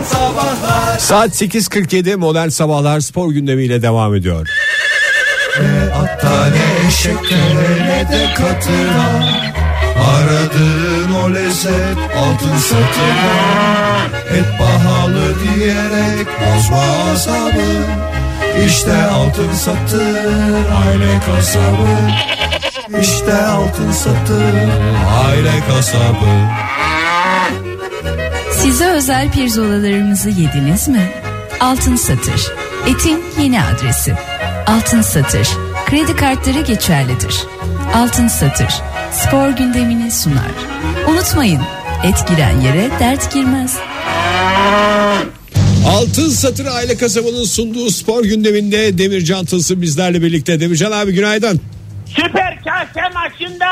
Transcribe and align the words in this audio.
Modern 0.00 0.04
Sabahlar. 0.04 0.98
Saat 0.98 1.42
8.47 1.42 2.16
modern 2.16 2.48
sabahlar 2.48 3.00
spor 3.00 3.30
gündemiyle 3.30 3.82
devam 3.82 4.14
ediyor. 4.14 4.48
Hatta 5.92 6.46
ne 6.46 6.88
eşeklere 6.88 7.84
ne 7.84 8.08
de 8.12 8.34
katıra 8.34 9.40
Aradığın 9.96 11.14
o 11.14 11.34
lezzet 11.34 11.98
altın 12.16 12.58
satıra. 12.58 13.40
Et 14.36 14.58
pahalı 14.58 15.34
diyerek 15.42 16.26
bozma 16.26 17.12
asabı 17.12 17.84
İşte 18.66 19.02
altın 19.02 19.52
satır 19.52 20.64
aile 20.86 21.20
kasabı. 21.26 22.10
İşte 23.00 23.34
altın 23.46 23.92
satır 23.92 24.54
aile 25.26 25.60
kasabı 25.68 26.69
Size 28.62 28.86
özel 28.86 29.32
pirzolalarımızı 29.32 30.28
yediniz 30.28 30.88
mi? 30.88 31.10
Altın 31.60 31.96
Satır. 31.96 32.52
Etin 32.86 33.24
yeni 33.42 33.62
adresi. 33.62 34.14
Altın 34.66 35.02
Satır. 35.02 35.48
Kredi 35.86 36.16
kartları 36.16 36.60
geçerlidir. 36.60 37.34
Altın 37.94 38.28
Satır. 38.28 38.74
Spor 39.12 39.48
gündemini 39.48 40.10
sunar. 40.10 40.50
Unutmayın, 41.08 41.60
et 42.04 42.28
giren 42.28 42.60
yere 42.60 42.90
dert 43.00 43.32
girmez. 43.34 43.76
Altın 45.88 46.28
Satır 46.28 46.66
Aile 46.66 46.96
Kasabı'nın 46.96 47.44
sunduğu 47.44 47.90
spor 47.90 48.24
gündeminde 48.24 48.98
Demircan 48.98 49.44
Tılsım 49.44 49.82
bizlerle 49.82 50.22
birlikte. 50.22 50.60
Demircan 50.60 50.92
abi 50.92 51.12
günaydın. 51.12 51.60
Süper 52.06 52.58
Kase 52.64 53.08
maçında 53.14 53.66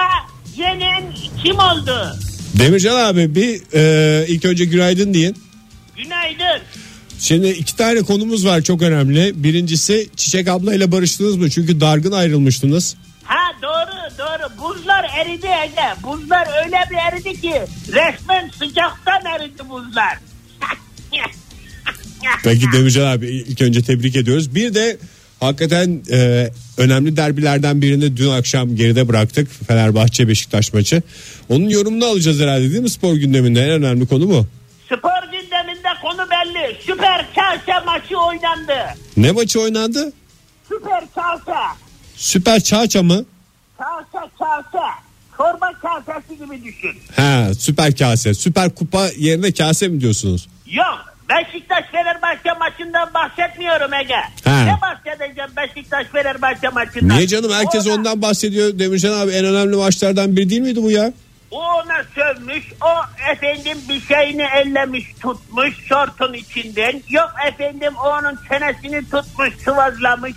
yenen 0.57 1.02
kim 1.45 1.59
oldu? 1.59 2.16
Demircan 2.59 2.97
abi 2.97 3.35
bir 3.35 3.61
e, 3.75 4.27
ilk 4.29 4.45
önce 4.45 4.65
günaydın 4.65 5.15
deyin. 5.15 5.37
Günaydın. 5.97 6.62
Şimdi 7.19 7.49
iki 7.49 7.77
tane 7.77 8.02
konumuz 8.02 8.46
var 8.46 8.63
çok 8.63 8.82
önemli. 8.82 9.45
Birincisi 9.45 10.09
Çiçek 10.16 10.49
ablayla 10.49 10.93
barıştınız 10.93 11.37
mı? 11.37 11.51
Çünkü 11.51 11.80
dargın 11.80 12.13
ayrılmıştınız. 12.13 12.97
Ha 13.24 13.52
doğru 13.63 14.19
doğru 14.19 14.59
buzlar 14.60 15.07
eridi 15.16 15.47
Ege. 15.47 16.02
Buzlar 16.02 16.65
öyle 16.65 16.77
bir 16.91 16.97
eridi 16.97 17.41
ki 17.41 17.52
resmen 17.88 18.51
sıcaktan 18.59 19.23
eridi 19.37 19.69
buzlar. 19.69 20.19
Peki 22.45 22.73
Demircan 22.73 23.07
abi 23.07 23.27
ilk 23.27 23.63
önce 23.63 23.82
tebrik 23.82 24.16
ediyoruz. 24.16 24.54
Bir 24.54 24.75
de 24.75 24.99
hakikaten 25.41 26.02
e, 26.10 26.51
önemli 26.79 27.16
derbilerden 27.16 27.82
birini 27.82 28.16
dün 28.16 28.29
akşam 28.30 28.76
geride 28.76 29.09
bıraktık. 29.09 29.48
Fenerbahçe 29.68 30.29
Beşiktaş 30.29 30.73
maçı. 30.73 31.02
Onun 31.48 31.68
yorumunu 31.68 32.04
alacağız 32.04 32.40
herhalde 32.40 32.70
değil 32.70 32.82
mi 32.82 32.90
spor 32.90 33.15
gündeminde? 33.15 33.60
En 33.60 33.70
önemli 33.70 34.07
konu 34.07 34.29
bu. 34.30 34.46
Spor 34.87 35.23
gündeminde 35.32 35.88
konu 36.02 36.26
belli. 36.30 36.76
Süper 36.87 37.26
Kase 37.35 37.85
maçı 37.87 38.16
oynandı. 38.18 38.74
Ne 39.16 39.32
maçı 39.32 39.60
oynandı? 39.60 40.12
Süper 40.68 41.04
Kase. 41.15 41.59
Süper 42.16 42.60
Çağça 42.60 43.02
mı? 43.02 43.24
Kase 43.79 44.26
kase. 44.38 44.85
Çorba 45.37 45.73
kasesi 45.82 46.38
gibi 46.38 46.65
düşün. 46.65 46.92
Ha 47.16 47.48
süper 47.59 47.96
kase. 47.96 48.35
Süper 48.35 48.74
kupa 48.74 49.09
yerine 49.18 49.52
kase 49.52 49.88
mi 49.88 50.01
diyorsunuz? 50.01 50.48
Yok 50.66 51.07
Beşiktaş 51.29 51.84
Fenerbahçe 51.93 52.52
maçından 52.52 53.15
bahsetmiyorum 53.15 53.95
Ege. 53.95 54.15
Ha. 54.45 54.65
Ne 54.65 54.76
bahsedeceğim 54.82 55.51
Beşiktaş 55.57 56.07
Fenerbahçe 56.07 56.68
maçından? 56.68 57.16
Niye 57.16 57.26
canım 57.26 57.52
herkes 57.52 57.87
Ona- 57.87 57.95
ondan 57.95 58.23
bahsediyor 58.23 58.79
Demircan 58.79 59.12
abi 59.12 59.30
en 59.30 59.45
önemli 59.45 59.76
maçlardan 59.76 60.37
biri 60.37 60.51
değil 60.51 60.60
miydi 60.60 60.82
bu 60.82 60.90
ya? 60.90 61.12
O 61.51 61.62
ona 61.62 62.02
sövmüş, 62.15 62.65
o 62.80 62.90
efendim 63.32 63.79
bir 63.88 64.00
şeyini 64.00 64.43
ellemiş 64.56 65.04
tutmuş 65.22 65.75
şortun 65.88 66.32
içinden. 66.34 67.03
Yok 67.09 67.31
efendim 67.48 67.92
o 68.04 68.09
onun 68.09 68.38
çenesini 68.48 69.10
tutmuş 69.10 69.54
sıvazlamış. 69.65 70.32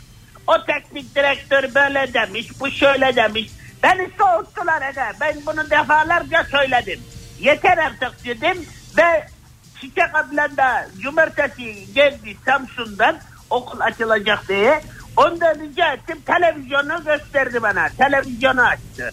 O 0.48 0.66
teknik 0.66 1.16
direktör 1.16 1.64
böyle 1.76 2.14
demiş, 2.14 2.48
bu 2.60 2.72
şöyle 2.72 3.16
demiş. 3.16 3.50
Beni 3.84 4.10
soğuttular 4.20 4.82
Ege. 4.90 5.02
Ben 5.22 5.36
bunu 5.46 5.70
defalarca 5.70 6.44
söyledim. 6.52 7.00
Yeter 7.42 7.78
artık 7.78 8.26
dedim 8.26 8.66
ve 8.98 9.28
Çiçek 9.82 10.16
ablan 10.16 10.58
da 10.58 10.88
cumartesi 11.02 11.94
geldi 11.96 12.38
Samsun'dan 12.46 13.18
okul 13.50 13.80
açılacak 13.80 14.48
diye. 14.50 14.82
Ondan 15.18 15.56
rica 15.60 15.94
ettim 15.94 16.18
televizyonu 16.26 17.04
gösterdi 17.06 17.62
bana. 17.62 17.90
Televizyonu 17.98 18.62
açtı. 18.62 19.12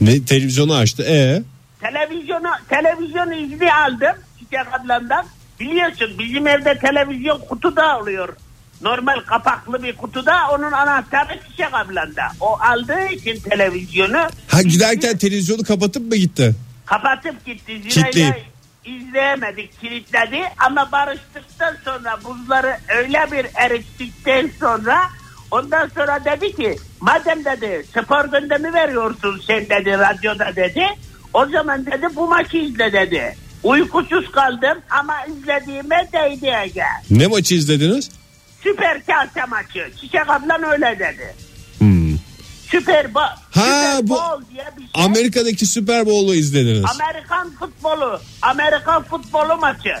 Ne 0.00 0.24
televizyonu 0.24 0.74
açtı. 0.74 1.02
E 1.02 1.42
Televizyonu 1.80 2.48
televizyon 2.68 3.30
izni 3.32 3.74
aldım 3.74 4.16
Çiçek 4.38 4.74
ablamdan. 4.80 5.26
Biliyorsun 5.60 6.10
bizim 6.18 6.46
evde 6.46 6.78
televizyon 6.78 7.38
kutuda 7.48 7.98
oluyor. 7.98 8.28
Normal 8.82 9.20
kapaklı 9.20 9.82
bir 9.82 9.96
kutuda 9.96 10.36
onun 10.52 10.72
anahtarı 10.72 11.38
Çiçek 11.50 11.74
ablanda. 11.74 12.22
O 12.40 12.58
aldığı 12.60 13.06
için 13.12 13.40
televizyonu 13.50 14.18
ha 14.48 14.62
giderken 14.62 15.18
televizyonu 15.18 15.62
kapatıp 15.62 16.06
mı 16.06 16.16
gitti? 16.16 16.54
kapatıp 16.86 17.46
gitti. 17.46 17.80
Kitleyip. 17.88 18.34
İzleyemedik 18.84 19.80
kilitledi 19.80 20.42
ama 20.58 20.92
barıştıktan 20.92 21.76
sonra 21.84 22.18
buzları 22.24 22.76
öyle 22.96 23.26
bir 23.32 23.46
erittikten 23.54 24.50
sonra 24.60 25.00
ondan 25.50 25.88
sonra 25.88 26.24
dedi 26.24 26.56
ki 26.56 26.76
madem 27.00 27.44
dedi 27.44 27.86
spor 27.90 28.24
gündemi 28.24 28.74
veriyorsun 28.74 29.42
sen 29.46 29.68
dedi 29.68 29.90
radyoda 29.98 30.56
dedi 30.56 30.86
o 31.34 31.46
zaman 31.46 31.86
dedi 31.86 32.06
bu 32.16 32.28
maçı 32.28 32.56
izle 32.56 32.92
dedi. 32.92 33.36
Uykusuz 33.62 34.30
kaldım 34.30 34.78
ama 34.90 35.14
izlediğime 35.24 36.08
değdi 36.12 36.52
Ege. 36.64 36.84
Ne 37.10 37.26
maçı 37.26 37.54
izlediniz? 37.54 38.10
Süper 38.62 39.06
kase 39.06 39.44
maçı. 39.48 39.90
Çiçek 40.00 40.30
ablan 40.30 40.62
öyle 40.62 40.96
dedi. 40.98 41.34
Hmm. 41.78 42.16
Süper, 42.70 43.04
Bo- 43.04 43.36
Ha, 43.60 43.96
Süper 43.96 44.08
bu 44.08 44.10
Bowl 44.10 44.54
diye 44.54 44.64
bir 44.76 44.82
şey. 44.82 45.04
Amerika'daki 45.04 45.66
Super 45.66 46.06
Bowl'u 46.06 46.34
izlediniz. 46.34 46.84
Amerikan 47.00 47.50
futbolu, 47.50 48.20
Amerikan 48.42 49.02
futbolu 49.02 49.56
maçı. 49.60 49.92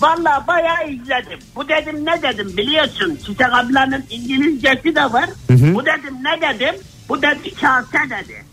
Vallahi 0.00 0.46
bayağı 0.46 0.90
izledim. 0.90 1.38
Bu 1.56 1.68
dedim 1.68 2.06
ne 2.06 2.22
dedim 2.22 2.56
biliyorsun. 2.56 3.18
Çiçek 3.26 3.46
ablanın 3.52 4.04
İngilizcesi 4.10 4.94
de 4.96 5.02
var. 5.12 5.30
Bu 5.50 5.82
dedim 5.86 6.14
ne 6.24 6.54
dedim? 6.54 6.74
Bu 7.08 7.22
dedi 7.22 7.54
kase 7.60 7.98
dedi. 8.10 8.44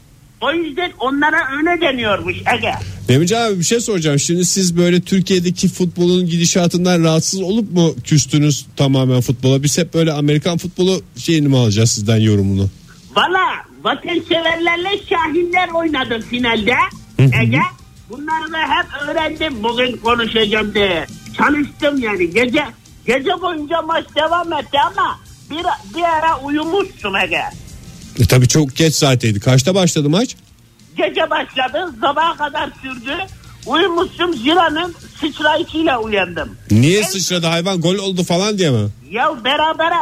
O 0.42 0.52
yüzden 0.54 0.92
onlara 1.00 1.38
öyle 1.58 1.82
deniyormuş 1.82 2.36
Ege. 2.38 2.72
Demircan 3.08 3.42
abi 3.50 3.60
bir 3.60 3.64
şey 3.64 3.80
soracağım. 3.80 4.20
Şimdi 4.20 4.46
siz 4.46 4.78
böyle 4.78 5.02
Türkiye'deki 5.02 5.70
futbolun 5.70 6.26
gidişatından 6.26 7.04
rahatsız 7.04 7.42
olup 7.42 7.72
mu 7.72 7.96
küstünüz 8.04 8.66
tamamen 8.76 9.22
futbola? 9.22 9.64
Biz 9.64 9.78
hep 9.78 9.94
böyle 9.94 10.12
Amerikan 10.12 10.58
futbolu 10.58 11.02
şeyini 11.18 11.48
mi 11.48 11.58
alacağız 11.58 11.92
sizden 11.92 12.18
yorumunu? 12.18 12.70
Valla 13.16 13.67
vatanseverlerle 13.88 15.00
Şahinler 15.10 15.70
oynadı 15.70 16.22
finalde 16.30 16.74
Ege. 17.20 17.62
Bunları 18.10 18.52
da 18.52 18.58
hep 18.58 19.10
öğrendim 19.10 19.64
bugün 19.64 19.98
konuşacağım 19.98 20.74
diye. 20.74 21.06
Çalıştım 21.38 22.00
yani 22.00 22.30
gece 22.32 22.66
gece 23.06 23.42
boyunca 23.42 23.82
maç 23.82 24.06
devam 24.16 24.54
etti 24.54 24.78
ama 24.88 25.20
bir, 25.50 25.66
bir 25.98 26.04
ara 26.04 26.40
uyumuşsun 26.40 27.14
Ege. 27.24 27.44
E 28.20 28.26
tabii 28.30 28.48
çok 28.48 28.76
geç 28.76 28.94
saatteydi. 28.96 29.40
Kaçta 29.40 29.76
başladı 29.76 30.10
maç? 30.10 30.36
Gece 30.98 31.30
başladı 31.30 31.94
sabaha 32.02 32.38
kadar 32.38 32.70
sürdü. 32.82 33.18
Uyumuşum 33.66 34.34
Zira'nın 34.34 34.96
sıçrayışıyla 35.22 36.00
uyandım. 36.00 36.58
Niye 36.72 37.04
sıçradı 37.04 37.48
hayvan 37.48 37.82
gol 37.82 37.96
oldu 37.96 38.24
falan 38.24 38.58
diye 38.58 38.72
mi? 38.72 38.90
Ya 39.12 39.44
beraber 39.44 39.94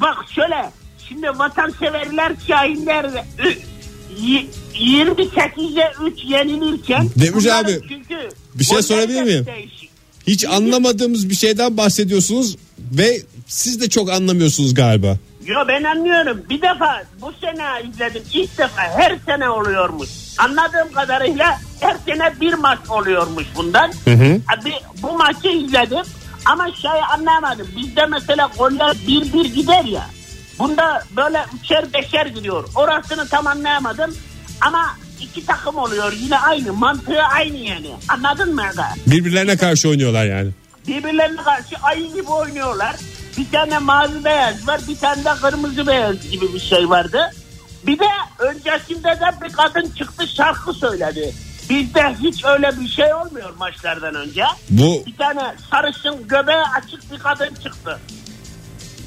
bak 0.00 0.16
şöyle 0.34 0.70
şimdi 1.08 1.26
vatanseverler 1.28 2.32
Şahinler 2.48 3.04
ü- 3.04 3.58
y- 4.22 4.46
28'e 4.74 5.92
3 6.06 6.24
yenilirken 6.24 7.08
Demiş 7.16 7.46
abi, 7.46 7.78
çünkü 7.88 8.28
bir 8.54 8.64
şey 8.64 8.82
sorabilir 8.82 9.22
miyim? 9.22 9.46
değişik. 9.46 9.90
Hiç 10.26 10.44
anlamadığımız 10.44 11.30
bir 11.30 11.34
şeyden 11.34 11.76
bahsediyorsunuz 11.76 12.56
ve 12.78 13.22
siz 13.46 13.80
de 13.80 13.88
çok 13.88 14.10
anlamıyorsunuz 14.10 14.74
galiba. 14.74 15.16
Yo 15.46 15.56
ben 15.68 15.84
anlıyorum. 15.84 16.42
Bir 16.50 16.62
defa 16.62 17.02
bu 17.20 17.32
sene 17.40 17.88
izledim. 17.90 18.22
İlk 18.34 18.58
defa 18.58 18.82
her 18.82 19.18
sene 19.26 19.48
oluyormuş. 19.48 20.08
Anladığım 20.38 20.92
kadarıyla 20.94 21.58
her 21.80 21.96
sene 22.06 22.32
bir 22.40 22.54
maç 22.54 22.78
oluyormuş 22.88 23.44
bundan. 23.56 23.92
Abi, 24.58 24.72
bu 25.02 25.12
maçı 25.18 25.48
izledim 25.48 26.04
ama 26.44 26.66
şey 26.82 26.90
anlamadım. 27.14 27.68
Bizde 27.76 28.06
mesela 28.06 28.50
goller 28.58 28.96
bir 29.08 29.32
bir 29.32 29.54
gider 29.54 29.84
ya. 29.84 30.06
Bunda 30.58 31.02
böyle 31.16 31.44
üçer 31.60 31.92
beşer 31.92 32.26
gidiyor. 32.26 32.68
Orasını 32.74 33.28
tam 33.28 33.46
anlayamadım. 33.46 34.16
Ama 34.60 34.86
iki 35.20 35.46
takım 35.46 35.76
oluyor. 35.76 36.12
Yine 36.12 36.38
aynı. 36.38 36.72
Mantığı 36.72 37.22
aynı 37.22 37.56
yani. 37.56 37.90
Anladın 38.08 38.54
mı? 38.54 38.62
Aga? 38.62 38.88
Birbirlerine 39.06 39.56
karşı 39.56 39.88
oynuyorlar 39.88 40.24
yani. 40.26 40.50
birbirlerine 40.88 41.42
karşı 41.42 41.76
ayı 41.82 42.12
gibi 42.14 42.30
oynuyorlar. 42.30 42.96
Bir 43.38 43.50
tane 43.52 43.78
mavi 43.78 44.24
beyaz 44.24 44.68
var 44.68 44.80
bir 44.88 44.98
tane 44.98 45.24
de 45.24 45.30
kırmızı 45.42 45.86
beyaz 45.86 46.30
gibi 46.30 46.54
bir 46.54 46.60
şey 46.60 46.90
vardı. 46.90 47.30
Bir 47.86 47.98
de 47.98 48.04
öncesinde 48.38 49.08
de 49.08 49.44
bir 49.44 49.52
kadın 49.52 49.90
çıktı 49.90 50.28
şarkı 50.28 50.72
söyledi. 50.72 51.34
Bizde 51.70 52.14
hiç 52.22 52.44
öyle 52.44 52.70
bir 52.80 52.88
şey 52.88 53.14
olmuyor 53.14 53.50
maçlardan 53.58 54.14
önce. 54.14 54.44
Bu 54.70 55.02
Bir 55.06 55.16
tane 55.16 55.54
sarışın 55.70 56.28
göbeği 56.28 56.62
açık 56.76 57.12
bir 57.12 57.18
kadın 57.18 57.54
çıktı. 57.62 57.98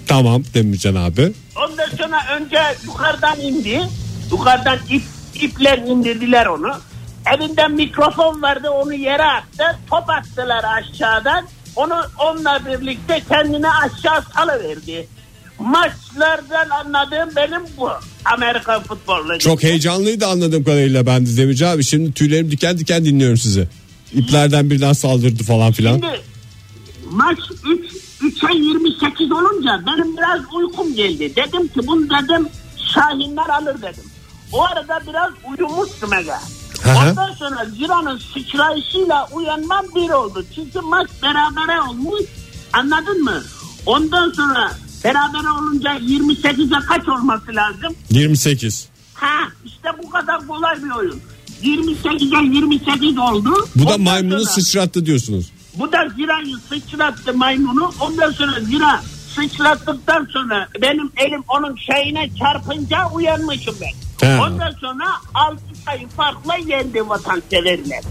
Tamam 0.08 0.44
Demircan 0.54 0.96
abi. 0.96 1.34
Ondan 1.56 1.90
sonra 1.98 2.20
önce 2.40 2.60
yukarıdan 2.86 3.40
indi. 3.40 3.82
Yukarıdan 4.32 4.80
ip, 4.90 5.04
iple 5.36 5.84
indirdiler 5.88 6.46
onu. 6.46 6.72
Elinden 7.36 7.72
mikrofon 7.72 8.42
vardı 8.42 8.70
onu 8.70 8.94
yere 8.94 9.24
attı. 9.24 9.64
Top 9.90 10.10
attılar 10.10 10.64
aşağıdan. 10.64 11.48
Onu 11.76 12.02
onunla 12.20 12.62
birlikte 12.66 13.22
kendini 13.30 13.68
aşağı 13.70 14.24
salıverdi. 14.36 15.08
Maçlardan 15.60 16.70
anladığım 16.70 17.36
benim 17.36 17.62
bu. 17.78 17.90
Amerikan 18.26 18.84
futbolu. 18.84 19.40
Çok 19.40 19.64
heyecanlıydı 19.64 20.28
anladığım 20.28 20.64
kadarıyla 20.64 21.06
ben 21.06 21.26
de 21.26 21.38
Demircan 21.38 21.76
abi. 21.76 21.84
Şimdi 21.84 22.14
tüylerim 22.14 22.52
diken 22.52 22.78
diken 22.78 23.06
dinliyorum 23.06 23.38
sizi. 23.38 23.68
İplerden 24.14 24.70
birden 24.70 24.94
saldırdı 24.94 25.44
falan 25.44 25.72
filan. 25.72 25.94
Şimdi 25.94 26.22
maç 27.12 27.40
3 27.66 27.91
3'e 28.22 28.58
28 28.58 29.32
olunca 29.32 29.82
benim 29.88 30.18
biraz 30.18 30.40
uykum 30.54 30.96
geldi. 30.96 31.36
Dedim 31.36 31.68
ki 31.68 31.88
bunu 31.88 32.10
dedim 32.10 32.48
Şahinler 32.94 33.50
alır 33.50 33.82
dedim. 33.82 34.04
O 34.52 34.64
arada 34.64 35.00
biraz 35.08 35.32
uyumuştum 35.52 36.14
Ege. 36.14 36.34
Ondan 36.88 37.34
sonra 37.34 37.66
Zira'nın 37.66 38.18
sıçrayışıyla 38.34 39.28
uyanmam 39.34 39.86
bir 39.96 40.10
oldu. 40.10 40.46
Çünkü 40.56 40.80
maç 40.82 41.10
berabere 41.24 41.82
olmuş. 41.82 42.22
Anladın 42.74 43.24
mı? 43.24 43.44
Ondan 43.86 44.32
sonra 44.32 44.72
beraber 45.04 45.50
olunca 45.60 45.90
28'e 45.98 46.86
kaç 46.88 47.08
olması 47.10 47.56
lazım? 47.56 47.96
28. 48.10 48.88
Ha 49.14 49.38
işte 49.66 49.90
bu 50.04 50.10
kadar 50.10 50.48
kolay 50.48 50.84
bir 50.84 50.92
oyun. 50.92 51.20
28'e 51.64 52.56
28 52.56 53.18
oldu. 53.18 53.68
Bu 53.76 53.84
da 53.84 53.86
Ondan 53.86 54.02
maymunu 54.02 54.40
sonra- 54.40 54.52
sıçrattı 54.54 55.06
diyorsunuz. 55.06 55.52
Bu 55.74 55.92
da 55.92 56.10
Zira'yı 56.16 56.56
sıçrattı 56.70 57.34
maymunu. 57.34 57.92
Ondan 58.02 58.32
sonra 58.32 58.60
Zira 58.60 59.02
sıçrattıktan 59.36 60.28
sonra 60.34 60.68
benim 60.82 61.12
elim 61.18 61.44
onun 61.48 61.76
şeyine 61.76 62.30
çarpınca 62.40 63.10
uyanmışım 63.14 63.76
ben. 63.82 64.28
He. 64.28 64.42
Ondan 64.42 64.72
sonra 64.72 65.06
6 65.34 65.58
sayı 65.86 66.08
farkla 66.08 66.56
yendi 66.68 67.10
vatanseverler. 67.10 68.04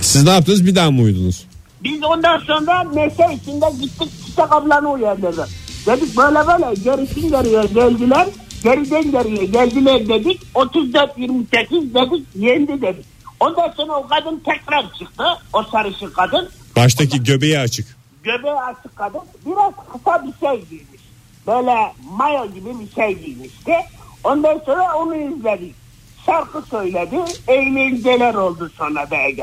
Siz 0.00 0.24
ne 0.24 0.30
yaptınız 0.30 0.66
bir 0.66 0.74
daha 0.74 0.90
mı 0.90 1.02
uyudunuz? 1.02 1.46
Biz 1.84 2.04
ondan 2.04 2.38
sonra 2.38 2.84
neşe 2.84 3.34
içinde 3.34 3.66
gittik 3.80 4.08
çiçek 4.26 4.52
ablanı 4.52 4.90
uyandırdık. 4.90 5.48
Dedik 5.86 6.16
böyle 6.16 6.38
böyle 6.46 6.74
gerisin 6.74 7.30
geriye 7.30 7.62
geldiler. 7.62 8.28
Geriden 8.62 9.10
geriye 9.10 9.44
geldiler 9.44 10.08
dedik. 10.08 10.40
34-28 10.54 11.94
dedik 11.94 12.26
yendi 12.34 12.82
dedik. 12.82 13.04
Ondan 13.40 13.72
sonra 13.76 13.92
o 13.92 14.06
kadın 14.06 14.42
tekrar 14.44 14.82
çıktı. 14.98 15.24
O 15.52 15.62
sarışın 15.62 16.10
kadın. 16.10 16.48
Baştaki 16.76 17.22
göbeği 17.22 17.58
açık. 17.58 17.86
göbeği 18.24 18.54
açık 18.54 18.96
kadın 18.96 19.20
biraz 19.46 19.72
kısa 19.92 20.22
bir 20.26 20.46
şey 20.46 20.64
giymiş. 20.70 21.02
Böyle 21.46 21.74
mayo 22.18 22.46
gibi 22.54 22.70
bir 22.80 22.94
şey 22.94 23.24
giymişti. 23.24 23.72
Ondan 24.24 24.62
sonra 24.66 24.96
onu 24.96 25.16
izledik. 25.16 25.74
Şarkı 26.26 26.62
söyledi. 26.70 27.16
Eğlenceler 27.48 28.34
oldu 28.34 28.70
sonra 28.78 29.06
BG. 29.10 29.42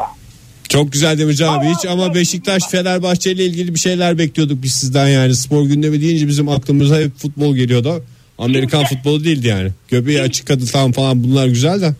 Çok 0.69 0.91
güzel 0.91 1.17
Demircan 1.19 1.59
abi 1.59 1.65
hiç 1.65 1.85
ama 1.85 2.15
Beşiktaş 2.15 2.63
Fenerbahçe 2.63 3.31
ile 3.31 3.45
ilgili 3.45 3.73
bir 3.73 3.79
şeyler 3.79 4.17
bekliyorduk 4.17 4.63
biz 4.63 4.71
sizden 4.71 5.07
yani. 5.07 5.35
Spor 5.35 5.63
gündemi 5.63 6.01
deyince 6.01 6.27
bizim 6.27 6.49
aklımıza 6.49 6.99
hep 6.99 7.17
futbol 7.17 7.55
geliyordu. 7.55 8.03
Amerikan 8.37 8.85
futbolu 8.85 9.23
değildi 9.23 9.47
yani. 9.47 9.69
Göbeği 9.87 10.21
açık 10.21 10.47
kadın 10.47 10.91
falan 10.91 11.23
bunlar 11.23 11.47
güzel 11.47 11.81
de. 11.81 11.93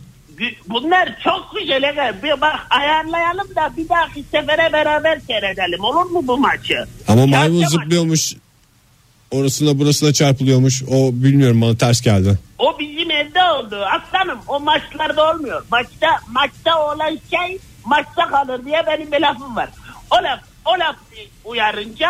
Bunlar 0.69 1.19
çok 1.23 1.55
güzel. 1.59 1.83
Ege. 1.83 2.13
Bir 2.23 2.41
bak 2.41 2.67
ayarlayalım 2.69 3.55
da 3.55 3.71
bir 3.77 3.89
dahaki 3.89 4.23
sefere 4.31 4.73
beraber 4.73 5.19
seyredelim. 5.19 5.83
Olur 5.83 6.05
mu 6.05 6.27
bu 6.27 6.37
maçı? 6.37 6.85
Ama 7.07 7.25
maymun 7.27 7.59
Gerçi 7.59 7.71
zıplıyormuş. 7.71 8.33
Orasına 9.31 9.79
burasına 9.79 10.13
çarpılıyormuş. 10.13 10.83
O 10.83 11.09
bilmiyorum 11.13 11.61
bana 11.61 11.77
ters 11.77 12.01
geldi. 12.01 12.39
O 12.59 12.79
bizim 12.79 13.11
evde 13.11 13.43
oldu. 13.43 13.85
Aslanım 13.85 14.39
o 14.47 14.59
maçlarda 14.59 15.31
olmuyor. 15.31 15.65
Maçta 15.71 16.07
maçta 16.31 16.83
olan 16.85 17.09
şey 17.09 17.59
maçta 17.85 18.27
kalır 18.29 18.65
diye 18.65 18.83
benim 18.87 19.11
bir 19.11 19.21
lafım 19.21 19.55
var. 19.55 19.69
O 20.11 20.15
laf, 20.15 20.39
o 20.65 20.71
laf 20.79 20.95
uyarınca 21.45 22.09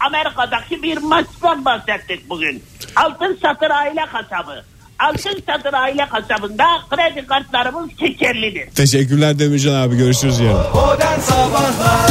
Amerika'daki 0.00 0.82
bir 0.82 0.96
maçtan 0.98 1.64
bahsettik 1.64 2.30
bugün. 2.30 2.62
Altın 2.96 3.38
Satır 3.42 3.70
Aile 3.70 4.06
Kasabı. 4.12 4.64
Altın 4.98 5.42
Satır 5.46 5.72
Aile 5.74 6.06
Kasabı'nda 6.10 6.64
kredi 6.90 7.26
kartlarımız 7.26 7.90
geçerlidir. 7.98 8.70
Teşekkürler 8.74 9.38
Demircan 9.38 9.74
abi 9.74 9.96
görüşürüz 9.96 10.40
yarın. 10.40 10.56
Modern 10.74 11.20
Sabahlar 11.20 12.10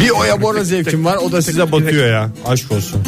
Bir 0.00 0.10
oya 0.10 0.42
bora 0.42 0.64
zevkim 0.64 1.04
var 1.04 1.16
o 1.16 1.32
da 1.32 1.42
size 1.42 1.72
batıyor 1.72 2.06
ya. 2.12 2.30
Aşk 2.46 2.72
olsun. 2.72 3.02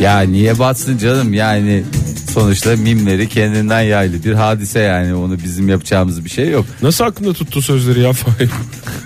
Ya 0.00 0.20
niye 0.20 0.58
batsın 0.58 0.98
canım 0.98 1.34
yani 1.34 1.84
sonuçta 2.32 2.76
mimleri 2.76 3.28
kendinden 3.28 3.80
yaylı 3.80 4.24
bir 4.24 4.32
hadise 4.32 4.80
yani 4.80 5.14
onu 5.14 5.38
bizim 5.38 5.68
yapacağımız 5.68 6.24
bir 6.24 6.30
şey 6.30 6.48
yok. 6.50 6.66
Nasıl 6.82 7.04
aklında 7.04 7.32
tuttu 7.32 7.62
sözleri 7.62 8.00
ya 8.00 8.12
Fahir? 8.12 8.50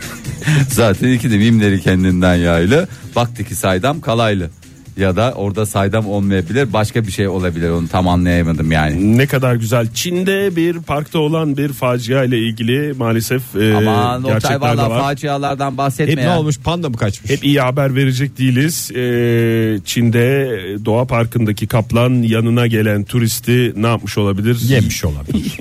Zaten 0.71 1.09
iki 1.09 1.31
de 1.31 1.37
mimleri 1.37 1.81
kendinden 1.81 2.35
yaylı 2.35 2.89
baktı 3.17 3.45
ki 3.45 3.55
saydam 3.55 4.01
kalaylı 4.01 4.51
ya 4.99 5.17
da 5.17 5.33
orada 5.37 5.67
saydam 5.67 6.07
olmayabilir 6.07 6.73
başka 6.73 7.07
bir 7.07 7.13
şey 7.13 7.29
olabilir 7.29 7.71
onu 7.71 7.89
tam 7.89 8.09
anlayamadım 8.09 8.73
yani. 8.73 9.19
ne 9.19 9.27
kadar 9.27 9.55
güzel. 9.55 9.89
Çin'de 9.95 10.57
bir 10.57 10.79
parkta 10.81 11.19
olan 11.19 11.57
bir 11.57 11.73
facia 11.73 12.25
ile 12.25 12.39
ilgili 12.39 12.93
maalesef 12.93 13.57
e, 13.57 13.75
Aman 13.75 14.19
Oktay 14.25 14.33
gerçekler 14.33 14.61
de 14.61 14.65
valla 14.83 14.91
var. 14.91 15.01
facialardan 15.01 15.77
bahsetme 15.79 16.13
Hep 16.13 16.19
ya. 16.19 16.33
ne 16.33 16.39
olmuş 16.39 16.59
panda 16.59 16.89
mı 16.89 16.97
kaçmış? 16.97 17.31
Hep 17.31 17.45
iyi 17.45 17.61
haber 17.61 17.95
verecek 17.95 18.39
değiliz. 18.39 18.91
Ee, 18.91 19.79
Çin'de 19.85 20.49
doğa 20.85 21.05
parkındaki 21.05 21.67
kaplan 21.67 22.23
yanına 22.23 22.67
gelen 22.67 23.05
turisti 23.05 23.73
ne 23.77 23.87
yapmış 23.87 24.19
olabilir? 24.19 24.59
yemiş 24.69 25.05
olabilir. 25.05 25.59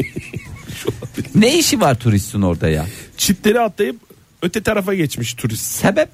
Ne 1.35 1.59
işi 1.59 1.81
var 1.81 1.95
turistin 1.95 2.41
orada 2.41 2.69
ya? 2.69 2.85
Çitleri 3.17 3.59
atlayıp 3.59 3.95
öte 4.41 4.61
tarafa 4.61 4.93
geçmiş 4.93 5.33
turist. 5.33 5.65
Sebep? 5.65 6.09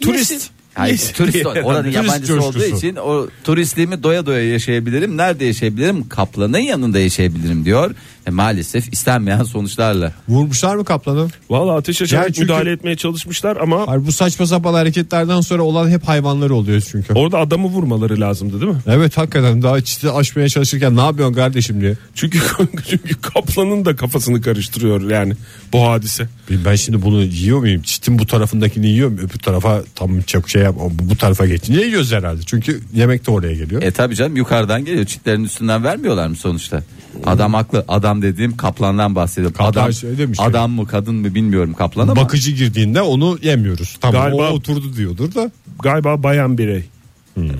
Turist. 0.00 0.30
Yesin. 0.32 0.48
Hayır, 0.78 0.92
Yesin 0.92 1.12
turist 1.12 1.34
diye. 1.34 1.44
oranın 1.44 1.82
Turist 1.82 1.96
yabancısı 1.96 2.40
olduğu 2.40 2.52
coşkusu. 2.58 2.76
için 2.76 2.96
o 2.96 3.28
turistliğimi 3.44 4.02
doya 4.02 4.26
doya 4.26 4.48
yaşayabilirim. 4.52 5.16
Nerede 5.16 5.44
yaşayabilirim? 5.44 6.08
Kaplanın 6.08 6.58
yanında 6.58 6.98
yaşayabilirim 6.98 7.64
diyor. 7.64 7.94
E, 8.28 8.30
maalesef 8.30 8.92
istenmeyen 8.92 9.42
sonuçlarla. 9.42 10.12
Vurmuşlar 10.28 10.76
mı 10.76 10.84
kaplanı? 10.84 11.28
Valla 11.50 11.76
ateş 11.76 12.02
açarak 12.02 12.24
Yani 12.24 12.34
çünkü- 12.34 12.42
müdahale 12.44 12.72
etmeye 12.72 12.96
çalışmışlar 12.96 13.56
ama 13.56 13.84
Hayır, 13.88 14.06
bu 14.06 14.12
saçma 14.12 14.46
sapan 14.46 14.74
hareketlerden 14.74 15.40
sonra 15.40 15.62
olan 15.62 15.88
hep 15.90 16.08
hayvanlar 16.08 16.50
oluyor 16.50 16.80
çünkü. 16.90 17.12
orada 17.14 17.38
adamı 17.38 17.66
vurmaları 17.68 18.20
lazımdı 18.20 18.60
değil 18.60 18.72
mi? 18.72 18.78
Evet 18.86 19.16
hakikaten 19.18 19.62
daha 19.62 19.80
çiti 19.80 20.10
aşmaya 20.10 20.48
çalışırken 20.48 20.96
ne 20.96 21.00
yapıyorsun 21.00 21.34
kardeşim 21.34 21.80
diye. 21.80 21.94
Çünkü 22.14 22.38
çünkü 22.90 23.20
kaplanın 23.20 23.84
da 23.84 23.96
kafasını 23.96 24.40
karıştırıyor 24.42 25.10
yani 25.10 25.32
bu 25.72 25.82
hadise. 25.88 26.28
Ben 26.50 26.74
şimdi 26.74 27.02
bunu 27.02 27.22
yiyor 27.22 27.58
muyum? 27.58 27.82
Çitin 27.82 28.18
bu 28.18 28.26
tarafındakini 28.26 28.86
yiyor 28.86 29.08
muyum? 29.08 29.28
Öbür 29.30 29.38
tarafa 29.38 29.82
tam 29.94 30.20
çok 30.20 30.48
şey 30.50 30.62
yap. 30.62 30.74
Bu, 30.78 31.10
bu 31.10 31.16
tarafa 31.16 31.46
geçince 31.46 31.80
yiyoruz 31.80 32.12
herhalde. 32.12 32.40
Çünkü 32.46 32.80
yemek 32.94 33.26
de 33.26 33.30
oraya 33.30 33.54
geliyor. 33.54 33.82
E 33.82 33.90
tabi 33.90 34.14
canım 34.16 34.36
yukarıdan 34.36 34.84
geliyor. 34.84 35.04
Çitlerin 35.04 35.44
üstünden 35.44 35.84
vermiyorlar 35.84 36.28
mı 36.28 36.36
sonuçta? 36.36 36.82
Adam 37.26 37.54
haklı. 37.54 37.84
Adam 37.88 38.22
dediğim 38.22 38.56
kaplandan 38.56 39.14
bahsediyorum. 39.14 39.56
Kaplan 39.56 39.82
adam, 39.82 39.92
şey 39.92 40.18
demiş 40.18 40.38
adam 40.42 40.70
mı 40.70 40.86
kadın 40.86 41.14
mı 41.14 41.34
bilmiyorum 41.34 41.74
kaplan 41.78 42.08
ama. 42.08 42.16
Bakıcı 42.16 42.50
girdiğinde 42.50 43.02
onu 43.02 43.38
yemiyoruz. 43.42 43.96
Tamam 44.00 44.22
Galiba- 44.22 44.50
o 44.50 44.54
oturdu 44.54 44.96
diyordur 44.96 45.34
da. 45.34 45.50
Galiba 45.82 46.22
bayan 46.22 46.58
birey. 46.58 46.84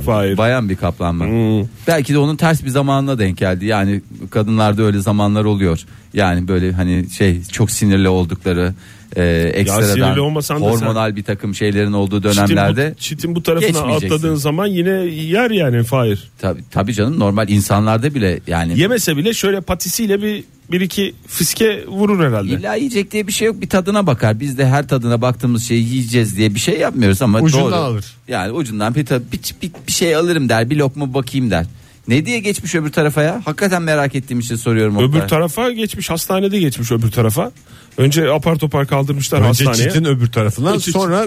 Fahir. 0.06 0.36
Bayan 0.36 0.68
bir 0.68 0.76
kaplan 0.76 1.14
mı? 1.14 1.24
Hmm. 1.24 1.68
Belki 1.86 2.14
de 2.14 2.18
onun 2.18 2.36
ters 2.36 2.64
bir 2.64 2.68
zamanına 2.70 3.18
denk 3.18 3.38
geldi. 3.38 3.66
Yani 3.66 4.00
kadınlarda 4.30 4.82
öyle 4.82 5.00
zamanlar 5.00 5.44
oluyor. 5.44 5.84
Yani 6.14 6.48
böyle 6.48 6.72
hani 6.72 7.10
şey 7.10 7.44
çok 7.44 7.70
sinirli 7.70 8.08
oldukları 8.08 8.74
e, 9.16 9.50
ekstradan 9.54 10.34
da 10.36 10.42
sen- 10.42 10.56
hormonal 10.56 11.16
bir 11.16 11.22
takım 11.22 11.54
şeylerin 11.54 11.92
olduğu 11.92 12.22
Çitin 12.22 12.44
bu, 12.44 12.48
dönemlerde 12.48 12.94
çitin 12.98 13.34
bu 13.34 13.42
tarafına 13.42 13.78
atladığın 13.80 14.34
zaman 14.34 14.66
yine 14.66 14.90
yer 15.06 15.50
yani 15.50 15.82
Fahir. 15.82 16.30
tabi 16.38 16.60
tabii 16.70 16.94
canım 16.94 17.18
normal 17.18 17.48
insanlarda 17.48 18.14
bile 18.14 18.40
yani 18.46 18.78
Yemese 18.78 19.16
bile 19.16 19.34
şöyle 19.34 19.60
patisiyle 19.60 20.22
bir 20.22 20.44
bir 20.70 20.80
iki 20.80 21.14
fiske 21.26 21.86
vurur 21.86 22.26
herhalde. 22.26 22.48
İlla 22.52 22.74
yiyecek 22.74 23.10
diye 23.10 23.26
bir 23.26 23.32
şey 23.32 23.46
yok 23.46 23.60
bir 23.60 23.68
tadına 23.68 24.06
bakar. 24.06 24.40
Biz 24.40 24.58
de 24.58 24.66
her 24.66 24.88
tadına 24.88 25.20
baktığımız 25.22 25.68
şeyi 25.68 25.88
yiyeceğiz 25.88 26.36
diye 26.36 26.54
bir 26.54 26.60
şey 26.60 26.78
yapmıyoruz 26.78 27.22
ama 27.22 27.40
Ucundan 27.40 27.66
doğru. 27.66 27.74
alır. 27.74 28.04
Yani 28.28 28.52
ucundan 28.52 28.94
bir, 28.94 29.06
bir, 29.06 29.40
bir, 29.62 29.70
bir 29.86 29.92
şey 29.92 30.16
alırım 30.16 30.48
der 30.48 30.70
bir 30.70 30.76
lokma 30.76 31.14
bakayım 31.14 31.50
der. 31.50 31.66
Ne 32.08 32.26
diye 32.26 32.38
geçmiş 32.38 32.74
öbür 32.74 32.92
tarafa 32.92 33.22
ya? 33.22 33.40
Hakikaten 33.44 33.82
merak 33.82 34.14
ettiğim 34.14 34.40
için 34.40 34.56
soruyorum. 34.56 34.96
Oktay. 34.96 35.20
Öbür 35.20 35.28
tarafa 35.28 35.70
geçmiş 35.72 36.10
hastanede 36.10 36.58
geçmiş 36.58 36.92
öbür 36.92 37.10
tarafa. 37.10 37.52
Önce 37.98 38.30
apar 38.30 38.56
topar 38.56 38.86
kaldırmışlar 38.86 39.38
Önce 39.38 39.46
hastaneye. 39.48 39.88
çitin 39.88 40.04
öbür 40.04 40.26
tarafından 40.26 40.72
O 40.76 40.78
çit- 40.80 40.92
sonra 40.92 41.26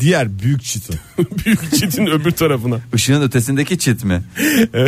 diğer 0.00 0.38
büyük 0.42 0.62
çitin. 0.64 0.96
Büyük 1.44 1.72
çitin 1.74 2.06
öbür 2.06 2.30
tarafına. 2.30 2.78
Işığın 2.94 3.22
ötesindeki 3.22 3.78
çit 3.78 4.04
mi? 4.04 4.22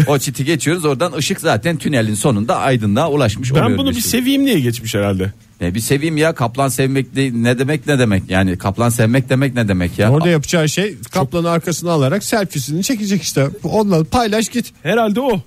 o 0.06 0.18
çiti 0.18 0.44
geçiyoruz 0.44 0.84
oradan 0.84 1.12
ışık 1.12 1.40
zaten 1.40 1.76
tünelin 1.76 2.14
sonunda 2.14 2.56
aydınlığa 2.58 3.10
ulaşmış 3.10 3.54
Ben 3.54 3.60
oluyor 3.62 3.78
bunu 3.78 3.90
bir 3.90 4.00
seveyim 4.00 4.46
diye 4.46 4.60
geçmiş 4.60 4.94
herhalde. 4.94 5.32
Ne 5.60 5.74
bir 5.74 5.80
seveyim 5.80 6.16
ya 6.16 6.34
kaplan 6.34 6.68
sevmek 6.68 7.16
de, 7.16 7.30
ne 7.34 7.58
demek 7.58 7.86
ne 7.86 7.98
demek 7.98 8.22
yani 8.28 8.58
kaplan 8.58 8.88
sevmek 8.88 9.28
demek 9.28 9.54
ne 9.54 9.68
demek 9.68 9.98
ya. 9.98 10.12
Orada 10.12 10.28
yapacağı 10.28 10.68
şey 10.68 10.96
kaplanın 11.12 11.44
arkasına 11.44 11.90
alarak 11.90 12.24
selfiesini 12.24 12.82
çekecek 12.82 13.22
işte. 13.22 13.48
Onunla 13.64 14.04
paylaş 14.04 14.48
git. 14.48 14.72
Herhalde 14.82 15.20
o. 15.20 15.40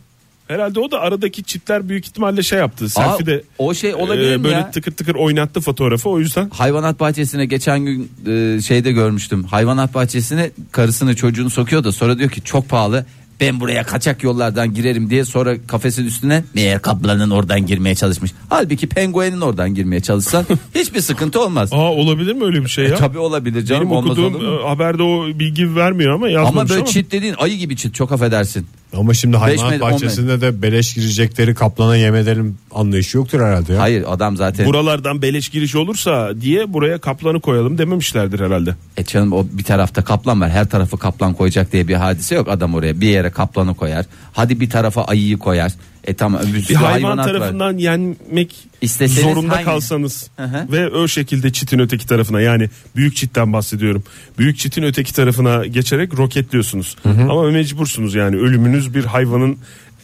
Herhalde 0.48 0.79
o 0.79 0.91
da 0.91 1.00
aradaki 1.00 1.43
çiftler 1.43 1.89
büyük 1.89 2.05
ihtimalle 2.05 2.43
şey 2.43 2.60
yaptı. 2.60 2.89
Selfie 2.89 3.25
de 3.25 3.43
o 3.58 3.74
şey 3.74 3.96
olabilir 3.96 4.38
mi 4.38 4.43
böyle 4.43 4.55
ya? 4.55 4.72
tıkır 4.72 4.91
tıkır 4.91 5.15
oynattı 5.15 5.62
fotoğrafı 5.62 6.10
o 6.10 6.20
yüzden. 6.20 6.50
Hayvanat 6.50 7.00
bahçesine 7.00 7.46
geçen 7.46 7.79
gün 7.79 8.12
e, 8.27 8.62
şeyde 8.62 8.91
görmüştüm. 8.91 9.43
Hayvanat 9.43 9.93
bahçesine 9.93 10.51
karısını 10.72 11.15
çocuğunu 11.15 11.50
sokuyor 11.50 11.84
da 11.84 11.91
sonra 11.91 12.20
diyor 12.20 12.29
ki 12.29 12.41
çok 12.43 12.70
pahalı. 12.70 13.05
Ben 13.43 13.59
buraya 13.59 13.83
kaçak 13.83 14.23
yollardan 14.23 14.73
girerim 14.73 15.09
diye 15.09 15.25
sonra 15.25 15.55
kafesin 15.67 16.05
üstüne 16.05 16.43
meğer 16.53 16.81
kaplanın 16.81 17.29
oradan 17.29 17.65
girmeye 17.65 17.95
çalışmış. 17.95 18.31
Halbuki 18.50 18.89
penguenin 18.89 19.41
oradan 19.41 19.75
girmeye 19.75 20.00
çalışsan 20.00 20.45
hiçbir 20.75 21.01
sıkıntı 21.01 21.41
olmaz. 21.41 21.73
Aa 21.73 21.91
olabilir 21.91 22.33
mi 22.33 22.43
öyle 22.43 22.62
bir 22.63 22.69
şey 22.69 22.85
ya? 22.85 22.91
E, 22.91 22.95
tabii 22.95 23.17
olabilir 23.19 23.65
canım 23.65 23.81
Benim 23.81 23.91
olmaz 23.91 24.19
okuduğum 24.19 24.59
e, 24.59 24.63
haberde 24.63 25.03
o 25.03 25.27
bilgi 25.27 25.75
vermiyor 25.75 26.13
ama 26.15 26.29
yazmamış 26.29 26.51
Ama 26.51 26.62
ama. 26.62 26.69
böyle 26.69 26.85
çit 26.85 27.12
dediğin 27.12 27.35
ayı 27.38 27.57
gibi 27.57 27.77
çit 27.77 27.95
çok 27.95 28.12
affedersin. 28.12 28.67
Ama 28.97 29.13
şimdi 29.13 29.38
hayvanat 29.38 29.71
metre, 29.71 29.81
bahçesinde 29.81 30.41
de 30.41 30.62
beleş 30.62 30.93
girecekleri 30.93 31.55
kaplana 31.55 31.95
yem 31.95 32.15
edelim 32.15 32.57
anlayışı 32.71 33.17
yoktur 33.17 33.39
herhalde 33.39 33.73
ya. 33.73 33.79
Hayır 33.79 34.05
adam 34.07 34.38
zaten 34.38 34.65
Buralardan 34.65 35.21
beleş 35.21 35.50
giriş 35.50 35.75
olursa 35.75 36.41
diye 36.41 36.73
buraya 36.73 36.97
kaplanı 36.97 37.39
koyalım 37.41 37.77
dememişlerdir 37.77 38.39
herhalde. 38.39 38.75
E 38.97 39.03
canım 39.03 39.33
o 39.33 39.45
bir 39.51 39.63
tarafta 39.63 40.03
kaplan 40.03 40.41
var. 40.41 40.50
Her 40.50 40.69
tarafı 40.69 40.97
kaplan 40.97 41.33
koyacak 41.33 41.71
diye 41.71 41.88
bir 41.88 41.95
hadise 41.95 42.35
yok. 42.35 42.47
Adam 42.50 42.75
oraya 42.75 43.01
bir 43.01 43.07
yere 43.07 43.29
kaplanı 43.31 43.75
koyar. 43.75 44.05
Hadi 44.33 44.59
bir 44.59 44.69
tarafa 44.69 45.03
ayıyı 45.03 45.38
koyar. 45.38 45.71
E 46.07 46.13
tamam 46.13 46.41
bir, 46.53 46.69
Bir 46.69 46.75
hayvan 46.75 46.91
hayvanat 46.91 47.17
var. 47.27 47.33
tarafından 47.33 47.77
yenmek 47.77 48.55
İsteseniz 48.81 49.24
zorunda 49.33 49.55
hangi- 49.55 49.65
kalsanız 49.65 50.29
Hı 50.38 50.43
hı. 50.43 50.72
ve 50.72 50.89
o 50.89 51.07
şekilde 51.07 51.51
çitin 51.51 51.79
öteki 51.79 52.07
tarafına 52.07 52.41
yani 52.41 52.69
büyük 52.95 53.15
çitten 53.15 53.53
bahsediyorum. 53.53 54.03
Büyük 54.38 54.57
çitin 54.57 54.83
öteki 54.83 55.13
tarafına 55.13 55.65
geçerek 55.65 56.17
roketliyorsunuz. 56.17 56.95
Ama 57.05 57.43
mecbursunuz 57.43 58.15
yani 58.15 58.36
ölümünüz 58.36 58.93
bir 58.93 59.05
hayvanın 59.05 59.57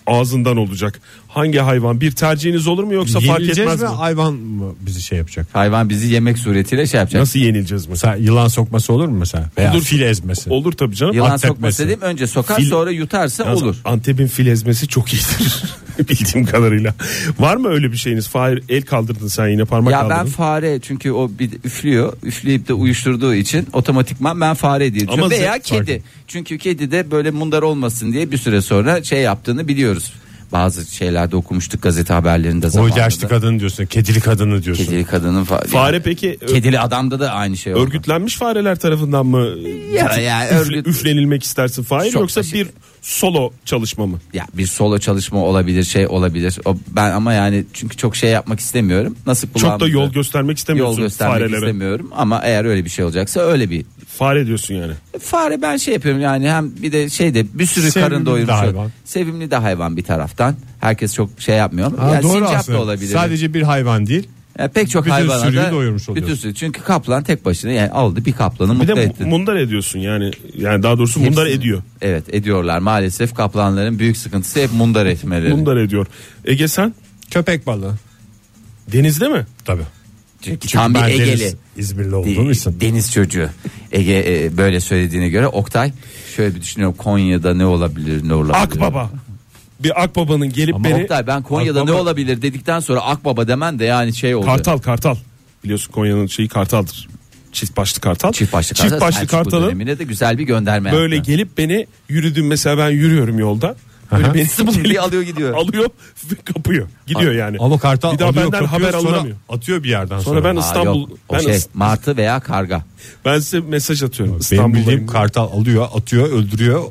ağzından 0.07 0.57
olacak. 0.57 0.99
Hangi 1.39 1.59
hayvan 1.59 2.01
bir 2.01 2.11
tercihiniz 2.11 2.67
olur 2.67 2.83
mu 2.83 2.93
yoksa 2.93 3.19
fark 3.19 3.39
Yenileceğiz 3.39 3.59
etmez 3.71 3.81
mi 3.81 3.89
mi? 3.89 3.95
hayvan 3.95 4.33
mı 4.33 4.75
bizi 4.81 5.01
şey 5.01 5.17
yapacak? 5.17 5.47
Hayvan 5.53 5.89
bizi 5.89 6.13
yemek 6.13 6.37
suretiyle 6.37 6.87
şey 6.87 6.99
yapacak. 6.99 7.19
Nasıl 7.21 7.39
yenileceğiz 7.39 7.87
mesela? 7.87 8.11
Mesela 8.13 8.25
yılan 8.31 8.47
sokması 8.47 8.93
olur 8.93 9.07
mu 9.07 9.17
mesela? 9.19 9.49
Veya 9.57 9.73
Olur. 9.73 9.81
fil 9.81 10.01
ezmesi. 10.01 10.49
Olur 10.49 10.71
tabii 10.71 10.95
canım. 10.95 11.15
Yılan 11.15 11.31
at 11.31 11.41
sokması 11.41 11.57
tepmesi. 11.57 11.83
dediğim 11.83 12.01
önce 12.01 12.27
sokar 12.27 12.57
Fil- 12.59 12.69
sonra 12.69 12.91
yutarsa 12.91 13.43
Yalnız 13.43 13.63
olur. 13.63 13.75
Antep'in 13.85 14.27
fil 14.27 14.47
ezmesi 14.47 14.87
çok 14.87 15.13
iyidir. 15.13 15.63
Bildiğim 16.09 16.45
kadarıyla. 16.45 16.93
Var 17.39 17.55
mı 17.57 17.67
öyle 17.69 17.91
bir 17.91 17.97
şeyiniz? 17.97 18.27
Fahir 18.27 18.63
el 18.69 18.81
kaldırdın 18.81 19.27
sen 19.27 19.47
yine 19.47 19.65
parmak 19.65 19.93
Ya 19.93 19.99
kaldırdın. 19.99 20.19
ben 20.19 20.27
fare 20.31 20.79
çünkü 20.81 21.11
o 21.11 21.31
bir 21.39 21.49
üflüyor. 21.63 22.13
Üfleyip 22.23 22.67
de 22.67 22.73
uyuşturduğu 22.73 23.33
için 23.33 23.67
otomatikman 23.73 24.41
ben 24.41 24.53
fare 24.53 24.79
diye 24.93 24.93
düşünüyorum. 25.07 25.23
Ama 25.23 25.29
Veya 25.29 25.53
zevk 25.53 25.63
kedi. 25.63 25.85
farkı. 25.91 26.03
Çünkü 26.27 26.57
kedi 26.57 26.91
de 26.91 27.11
böyle 27.11 27.31
mundar 27.31 27.61
olmasın 27.61 28.13
diye 28.13 28.31
bir 28.31 28.37
süre 28.37 28.61
sonra 28.61 29.03
şey 29.03 29.21
yaptığını 29.21 29.67
biliyoruz. 29.67 30.13
Bazı 30.51 30.95
şeylerde 30.95 31.35
okumuştuk 31.35 31.81
gazete 31.81 32.13
haberlerinde 32.13 32.67
O 32.67 32.69
zamanında. 32.69 32.99
yaşlı 32.99 33.27
kadın 33.27 33.59
diyorsun. 33.59 33.85
Kedili 33.85 34.19
kadını 34.19 34.63
diyorsun. 34.63 34.85
Kedili 34.85 35.05
kadının 35.05 35.45
fa- 35.45 35.67
Fare 35.67 35.95
yani 35.95 36.03
peki 36.03 36.37
kedili 36.47 36.79
adamda 36.79 37.19
da 37.19 37.31
aynı 37.31 37.57
şey 37.57 37.73
oldu. 37.75 37.83
örgütlenmiş 37.83 38.35
fareler 38.37 38.75
tarafından 38.79 39.25
mı 39.25 39.47
Ya, 39.93 40.17
ya, 40.17 40.49
örgüt- 40.49 40.87
üflenilmek 40.89 41.43
istersin 41.43 41.83
Çok 42.11 42.21
yoksa 42.21 42.41
bir 42.41 42.67
solo 43.01 43.51
çalışma 43.65 44.05
mı? 44.05 44.19
Ya 44.33 44.47
bir 44.53 44.65
solo 44.65 44.99
çalışma 44.99 45.43
olabilir, 45.43 45.83
şey 45.83 46.07
olabilir. 46.07 46.57
O 46.65 46.77
ben 46.87 47.11
ama 47.11 47.33
yani 47.33 47.65
çünkü 47.73 47.97
çok 47.97 48.15
şey 48.15 48.29
yapmak 48.31 48.59
istemiyorum. 48.59 49.15
Nasıl 49.25 49.47
Çok 49.57 49.79
da 49.79 49.87
yol 49.87 50.11
göstermek 50.11 50.49
yol 50.49 50.55
istemiyorsun 50.57 51.03
göstermek 51.03 51.33
farelere. 51.33 51.57
istemiyorum 51.57 52.09
ama 52.15 52.41
eğer 52.43 52.65
öyle 52.65 52.85
bir 52.85 52.89
şey 52.89 53.05
olacaksa 53.05 53.41
öyle 53.41 53.69
bir 53.69 53.85
Fare 54.17 54.45
diyorsun 54.47 54.75
yani. 54.75 54.93
Fare 55.19 55.61
ben 55.61 55.77
şey 55.77 55.93
yapıyorum 55.93 56.21
yani 56.21 56.49
hem 56.49 56.71
bir 56.81 56.91
de 56.91 57.09
şeyde 57.09 57.45
bir 57.53 57.65
sürü 57.65 57.91
Sevimli 57.91 58.09
karın 58.09 58.21
de 58.21 58.25
doyurmuş. 58.25 58.53
hayvan. 58.55 58.91
Sevimli 59.05 59.51
de 59.51 59.55
hayvan 59.55 59.97
bir 59.97 60.03
taraftan. 60.03 60.55
Herkes 60.81 61.13
çok 61.13 61.29
şey 61.37 61.55
yapmıyor 61.55 61.97
Ha, 61.97 62.11
yani 62.13 62.23
doğru 62.23 62.33
sincap 62.33 62.55
aslında. 62.55 62.77
da 62.77 62.81
olabilir. 62.81 63.13
Sadece 63.13 63.53
bir 63.53 63.61
hayvan 63.61 64.07
değil. 64.07 64.27
Yani 64.59 64.69
pek 64.71 64.89
çok 64.89 65.03
bütün 65.05 65.11
hayvana 65.11 65.39
sürüyü 65.39 65.61
da 65.61 65.71
doyurmuş 65.71 66.01
bütün 66.01 66.11
oluyorsun. 66.13 66.35
sürü. 66.35 66.53
Çünkü 66.55 66.81
kaplan 66.81 67.23
tek 67.23 67.45
başına 67.45 67.71
yani 67.71 67.89
aldı 67.91 68.25
bir 68.25 68.33
kaplanı 68.33 68.71
Bir 68.73 68.77
mutlu 68.77 68.95
de 68.95 69.01
etti. 69.01 69.23
mu- 69.23 69.29
mundar 69.29 69.55
ediyorsun 69.55 69.99
yani. 69.99 70.31
Yani 70.57 70.83
daha 70.83 70.97
doğrusu 70.97 71.19
mundar 71.19 71.45
Hepsini- 71.47 71.59
ediyor. 71.61 71.81
Evet 72.01 72.23
ediyorlar 72.33 72.79
maalesef 72.79 73.33
kaplanların 73.33 73.99
büyük 73.99 74.17
sıkıntısı 74.17 74.59
hep 74.59 74.73
mundar 74.73 75.05
etmeleri. 75.05 75.53
Mundar 75.53 75.77
ediyor. 75.77 76.07
Ege 76.45 76.67
sen 76.67 76.93
Köpek 77.31 77.67
balığı. 77.67 77.95
denizde 78.91 79.27
mi? 79.27 79.45
Tabii. 79.65 79.81
Çünkü, 80.41 80.59
Çünkü 80.59 80.73
tam 80.73 80.93
bir 80.95 80.99
ben 80.99 81.09
Egeli. 81.09 81.27
deniz 81.39 81.55
İzmirli 81.77 82.15
olduğum 82.15 82.51
için. 82.51 82.81
Deniz 82.81 83.11
çocuğu. 83.11 83.49
Ege 83.91 84.23
e, 84.43 84.57
böyle 84.57 84.79
söylediğine 84.79 85.29
göre 85.29 85.47
Oktay 85.47 85.91
şöyle 86.35 86.55
bir 86.55 86.61
düşünüyorum 86.61 86.95
Konya'da 86.97 87.53
ne 87.53 87.65
olabilir 87.65 88.27
ne 88.29 88.33
olabilir. 88.33 88.53
Akbaba. 88.63 89.09
Bir 89.83 90.03
akbabanın 90.03 90.53
gelip 90.53 90.75
Ama 90.75 90.83
beni 90.83 91.03
Oktay 91.03 91.27
ben 91.27 91.41
Konya'da 91.43 91.83
ne 91.83 91.91
Akbaba- 91.91 92.01
olabilir 92.01 92.41
dedikten 92.41 92.79
sonra 92.79 93.01
Akbaba 93.01 93.47
demen 93.47 93.79
de 93.79 93.85
yani 93.85 94.15
şey 94.15 94.35
oldu. 94.35 94.45
Kartal 94.45 94.77
kartal. 94.77 95.15
Biliyorsun 95.63 95.91
Konya'nın 95.91 96.27
şeyi 96.27 96.47
kartaldır. 96.47 97.07
Çift 97.51 97.77
başlı 97.77 98.01
kartal. 98.01 98.31
Çift 98.31 98.53
başlı 98.53 98.75
Çift 98.75 98.89
kartal. 98.89 99.07
başlı 99.07 99.19
Selçuklu 99.19 99.37
kartalı 99.37 99.65
dönemine 99.65 99.99
de 99.99 100.03
güzel 100.03 100.37
bir 100.37 100.43
gönderme 100.43 100.91
böyle 100.91 101.15
yaptı. 101.15 101.31
gelip 101.31 101.57
beni 101.57 101.87
yürüdüm 102.09 102.47
mesela 102.47 102.77
ben 102.77 102.89
yürüyorum 102.89 103.39
yolda. 103.39 103.75
Böyle 104.11 104.33
beni 104.33 104.45
Sıvı 104.49 104.71
gelip 104.71 105.03
alıyor 105.03 105.21
gidiyor. 105.21 105.53
alıyor 105.53 105.89
ve 106.31 106.35
kapıyor. 106.53 106.87
Gidiyor 107.07 107.33
yani. 107.33 107.57
Ama 107.59 107.79
kartal 107.79 108.13
bir 108.13 108.19
daha 108.19 108.29
alıyor, 108.29 108.45
benden 108.45 108.59
kapıyor, 108.65 108.81
haber 108.81 108.99
sonra 108.99 109.11
alınamıyor. 109.11 109.35
atıyor 109.49 109.83
bir 109.83 109.89
yerden 109.89 110.19
sonra. 110.19 110.23
Sonra 110.23 110.43
ben 110.43 110.55
Aa, 110.55 110.59
İstanbul 110.59 110.99
yok, 111.09 111.19
o 111.29 111.33
ben, 111.33 111.39
şey 111.39 111.53
İs- 111.55 111.67
martı 111.73 112.17
veya 112.17 112.39
karga. 112.39 112.83
ben 113.25 113.39
size 113.39 113.59
mesaj 113.59 114.03
atıyorum 114.03 114.33
Benim 114.33 114.41
İstanbul'dayım. 114.41 114.87
bildiğim 114.87 115.07
kartal 115.07 115.51
alıyor, 115.51 115.87
atıyor, 115.95 116.29
öldürüyor. 116.31 116.83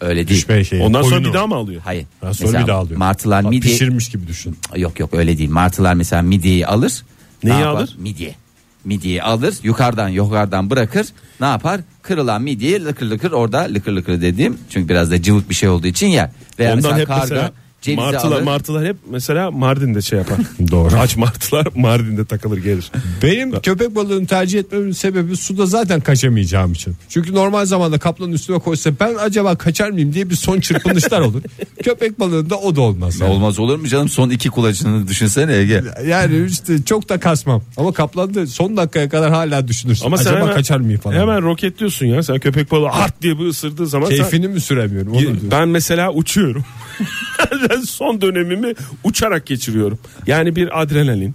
Öyle 0.00 0.28
değil. 0.28 0.40
Düşme 0.40 0.64
şeyi. 0.64 0.82
Ondan 0.82 1.02
sonra 1.02 1.24
bir 1.24 1.32
daha 1.32 1.46
mı 1.46 1.54
alıyor? 1.54 1.82
Hayır. 1.84 2.06
Ha, 2.20 2.34
sonra 2.34 2.48
Mesela 2.48 2.62
bir 2.62 2.68
daha 2.68 2.78
alıyor. 2.78 2.98
Martılar 2.98 3.44
Ha, 3.44 3.50
midye 3.50 3.72
Pişirmiş 3.72 4.08
gibi 4.08 4.26
düşün. 4.26 4.58
yok 4.76 5.00
yok 5.00 5.14
öyle 5.14 5.38
değil. 5.38 5.50
Martılar 5.50 5.94
mesela 5.94 6.22
midyeyi 6.22 6.66
alır. 6.66 7.02
Neyi 7.44 7.56
ne 7.56 7.60
yapar? 7.60 7.80
alır? 7.80 7.94
Midye. 7.98 8.34
Midyeyi 8.84 9.22
alır 9.22 9.54
yukarıdan 9.62 10.08
yukarıdan 10.08 10.70
bırakır 10.70 11.06
ne 11.40 11.46
yapar 11.46 11.80
kırılan 12.02 12.42
midyeyi 12.42 12.84
lıkır 12.84 13.06
lıkır 13.06 13.32
orada 13.32 13.58
lıkır 13.58 13.92
lıkır 13.92 14.20
dediğim 14.22 14.58
çünkü 14.70 14.88
biraz 14.88 15.10
da 15.10 15.22
cıvık 15.22 15.50
bir 15.50 15.54
şey 15.54 15.68
olduğu 15.68 15.86
için 15.86 16.06
ya 16.06 16.32
veya 16.58 16.74
Ondan 16.74 16.76
mesela 16.82 16.98
hep 16.98 17.06
karga 17.06 17.22
mesela 17.22 17.52
cevizi 17.86 18.12
martılar, 18.12 18.36
alır 18.36 18.42
martılar 18.42 18.86
hep 18.86 18.96
mesela 19.10 19.50
Mardin'de 19.50 20.02
şey 20.02 20.18
yapar. 20.18 20.38
Doğru. 20.70 20.96
Aç 20.96 21.16
martılar 21.16 21.66
Mardin'de 21.76 22.24
takılır 22.24 22.58
gelir. 22.58 22.90
Benim 23.22 23.60
köpek 23.60 23.94
balığını 23.94 24.26
tercih 24.26 24.58
etmemin 24.58 24.92
sebebi 24.92 25.36
suda 25.36 25.66
zaten 25.66 26.00
kaçamayacağım 26.00 26.72
için. 26.72 26.94
Çünkü 27.08 27.34
normal 27.34 27.64
zamanda 27.66 27.98
kaplanın 27.98 28.32
üstüne 28.32 28.58
koysa 28.58 28.90
ben 29.00 29.14
acaba 29.14 29.56
kaçar 29.56 29.90
mıyım 29.90 30.12
diye 30.12 30.30
bir 30.30 30.34
son 30.34 30.60
çırpınışlar 30.60 31.20
olur. 31.20 31.42
köpek 31.84 32.20
balığında 32.20 32.56
o 32.58 32.76
da 32.76 32.80
olmaz. 32.80 33.20
yani. 33.20 33.30
olmaz 33.32 33.58
olur 33.58 33.78
mu 33.78 33.88
canım 33.88 34.08
son 34.08 34.30
iki 34.30 34.48
kulacını 34.48 35.08
düşünsene 35.08 35.56
Ege 35.56 35.82
Yani 36.06 36.46
işte 36.46 36.84
çok 36.84 37.08
da 37.08 37.20
kasmam. 37.20 37.62
Ama 37.76 37.92
kaplan 37.92 38.34
da 38.34 38.46
son 38.46 38.76
dakikaya 38.76 39.08
kadar 39.08 39.30
hala 39.30 39.68
düşünürsün. 39.68 40.06
Ama 40.06 40.16
sen 40.16 40.24
acaba 40.24 40.40
hemen, 40.40 40.54
kaçar 40.54 40.78
mıyım 40.80 41.00
falan. 41.00 41.14
Hemen 41.16 41.42
roketliyorsun 41.42 42.06
ya. 42.06 42.22
Sen 42.22 42.38
köpek 42.38 42.70
balığı 42.70 42.86
hart 42.86 43.22
diye 43.22 43.38
bir 43.38 43.46
ısırdığı 43.46 43.86
zaman 43.86 44.08
sen- 44.08 44.16
Keyfini 44.16 44.48
mi 44.48 44.60
süremiyorum? 44.60 45.12
Onu 45.12 45.50
ben 45.50 45.68
mesela 45.68 46.12
uçuyorum. 46.12 46.64
ben 47.70 47.80
son 47.80 48.20
dönemimi 48.20 48.74
uçarak 49.04 49.46
geçiriyorum. 49.46 49.98
Yani 50.26 50.56
bir 50.56 50.82
adrenalin 50.82 51.34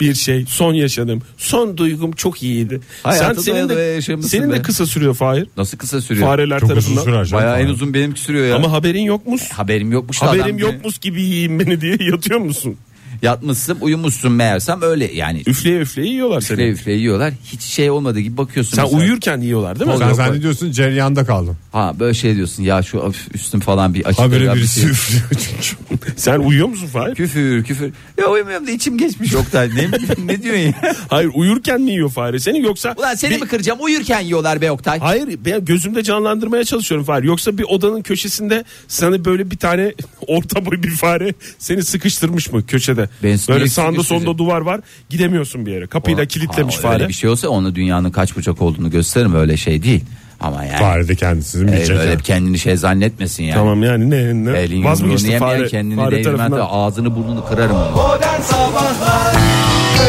bir 0.00 0.14
şey 0.14 0.44
son 0.48 0.74
yaşadım. 0.74 1.22
Son 1.36 1.76
duygum 1.78 2.12
çok 2.12 2.42
iyiydi. 2.42 2.80
Hayatı 3.02 3.42
Sen 3.42 3.52
senin 3.52 3.68
de, 3.68 4.02
senin 4.22 4.50
be. 4.50 4.54
de 4.54 4.62
kısa 4.62 4.86
sürüyor 4.86 5.14
Fahir. 5.14 5.46
nasıl 5.56 5.78
kısa 5.78 6.00
sürüyor 6.00 6.26
Fareler 6.26 6.60
Çok 6.60 6.70
uzun 6.70 6.74
tarafından. 6.74 7.02
sürer 7.02 7.24
canım. 7.24 7.44
Bayağı 7.44 7.60
en 7.60 7.66
uzun 7.66 7.94
benimki 7.94 8.20
sürüyor 8.20 8.46
ya 8.46 8.56
Ama 8.56 8.72
haberin 8.72 9.02
yokmuş. 9.02 9.50
haberim 9.50 9.92
yokmuş 9.92 10.22
Haberim 10.22 10.58
yokmuş 10.58 10.98
gibi 10.98 11.22
yiyeyim 11.22 11.60
beni 11.60 11.80
diye 11.80 11.96
yatıyor 12.00 12.40
musun? 12.40 12.76
Yatmışsın 13.22 13.78
uyumuşsun 13.80 14.32
meğersem 14.32 14.82
öyle 14.82 15.12
yani 15.14 15.42
Üfleye 15.46 15.80
üfleye 15.80 16.08
yiyorlar 16.08 16.40
seni. 16.40 16.54
üfle 16.62 16.68
üfle 16.70 16.92
yiyorlar 16.92 17.32
hiç 17.44 17.62
şey 17.62 17.90
olmadığı 17.90 18.20
gibi 18.20 18.36
bakıyorsun 18.36 18.76
Sen 18.76 18.84
mesela. 18.84 19.00
uyurken 19.02 19.40
yiyorlar 19.40 19.80
değil 19.80 19.90
mi? 19.90 19.96
Sen 19.98 20.06
Yok, 20.06 20.16
zannediyorsun 20.16 20.70
cereyanda 20.70 21.24
kaldım. 21.24 21.56
Ha 21.72 21.94
böyle 22.00 22.14
şey 22.14 22.36
diyorsun 22.36 22.62
ya 22.62 22.82
şu 22.82 23.12
üstüm 23.34 23.60
falan 23.60 23.94
bir 23.94 24.04
açık. 24.04 24.20
Habire 24.20 24.50
bir 24.52 24.56
birisi 24.58 24.80
şey. 24.80 24.90
üflüyor 24.90 25.22
çünkü. 25.60 26.12
Sen 26.16 26.38
uyuyor 26.38 26.68
musun 26.68 26.86
Fahir? 26.86 27.14
Küfür 27.14 27.64
küfür. 27.64 27.92
Ya 28.18 28.26
uyumuyorum 28.26 28.66
da 28.66 28.70
içim 28.70 28.98
geçmiş 28.98 29.34
Oktay. 29.34 29.68
Ne, 29.68 29.88
ne 30.26 30.42
diyorsun 30.42 30.62
ya? 30.62 30.94
Hayır 31.08 31.30
uyurken 31.34 31.80
mi 31.80 31.90
yiyor 31.90 32.10
fare 32.10 32.38
seni 32.38 32.60
yoksa 32.62 32.94
Ulan 32.98 33.14
seni 33.14 33.34
bir- 33.34 33.40
mi 33.40 33.48
kıracağım? 33.48 33.78
Uyurken 33.82 34.20
yiyorlar 34.20 34.60
be 34.60 34.70
Oktay. 34.70 34.98
Hayır 34.98 35.38
ben 35.44 35.64
gözümde 35.64 36.02
canlandırmaya 36.02 36.64
çalışıyorum 36.64 37.04
fare. 37.06 37.26
Yoksa 37.26 37.58
bir 37.58 37.62
odanın 37.64 38.02
köşesinde 38.02 38.64
sana 38.88 39.24
böyle 39.24 39.50
bir 39.50 39.56
tane 39.58 39.92
orta 40.26 40.66
boy 40.66 40.82
bir 40.82 40.90
fare 40.90 41.34
seni 41.58 41.82
sıkıştırmış 41.82 42.52
mı 42.52 42.66
köşede? 42.66 43.08
Ben 43.22 43.38
böyle 43.48 43.68
sağında 43.68 44.02
solunda 44.02 44.38
duvar 44.38 44.60
var 44.60 44.80
gidemiyorsun 45.10 45.66
bir 45.66 45.72
yere. 45.72 45.86
Kapıyı 45.86 46.16
da 46.16 46.26
kilitlemiş 46.26 46.76
Ha, 46.76 46.80
fare. 46.80 46.94
Öyle 46.94 47.08
bir 47.08 47.12
şey 47.14 47.30
olsa 47.30 47.48
onu 47.48 47.74
dünyanın 47.74 48.10
kaç 48.10 48.36
bucak 48.36 48.62
olduğunu 48.62 48.90
gösteririm 48.90 49.34
öyle 49.34 49.56
şey 49.56 49.82
değil. 49.82 50.04
Ama 50.40 50.64
yani 50.64 50.78
Fare 50.78 51.08
de 51.08 51.14
kendisini 51.14 51.70
e, 51.70 51.72
bilecek. 51.72 51.96
öyle 51.96 52.10
yani. 52.10 52.22
kendini 52.22 52.58
şey 52.58 52.76
zannetmesin 52.76 53.44
yani. 53.44 53.54
Tamam 53.54 53.82
yani 53.82 54.10
ne 54.10 54.44
ne 54.44 54.58
Elin 54.58 54.84
vaz 54.84 55.00
mı 55.00 55.08
geçti 55.08 55.38
fare, 55.38 55.68
kendini 55.68 55.96
fare 55.96 56.10
değirmen 56.16 56.32
de 56.32 56.38
tarafından? 56.38 56.68
ağzını 56.70 57.16
burnunu 57.16 57.44
kırarım 57.46 57.76
onu. 57.76 57.90
Modern 57.90 58.40
Sabahlar 58.40 59.34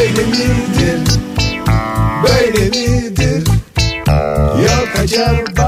Öyle 0.00 0.24
midir 0.26 1.18
Böyle 2.24 2.64
midir 2.68 3.46
Yok 4.62 4.88
acaba 5.02 5.63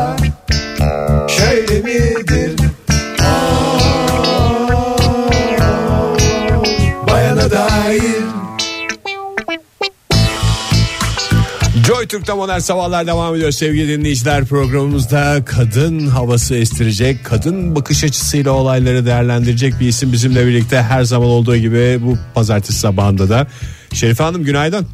Joy 11.97 12.07
Türk'te 12.07 12.33
modern 12.33 12.59
sabahlar 12.59 13.07
devam 13.07 13.35
ediyor 13.35 13.51
sevgili 13.51 13.99
dinleyiciler 13.99 14.45
programımızda 14.45 15.45
kadın 15.45 16.07
havası 16.07 16.55
estirecek 16.55 17.25
kadın 17.25 17.77
bakış 17.77 18.05
açısıyla 18.05 18.53
olayları 18.53 19.07
değerlendirecek 19.07 19.81
bir 19.81 19.89
isim 19.89 20.13
bizimle 20.13 20.47
birlikte 20.47 20.83
her 20.83 21.03
zaman 21.05 21.29
olduğu 21.29 21.57
gibi 21.57 21.99
bu 22.03 22.19
pazartesi 22.35 22.79
sabahında 22.79 23.29
da 23.29 23.47
Şerife 23.93 24.25
Hanım 24.25 24.45
günaydın. 24.45 24.89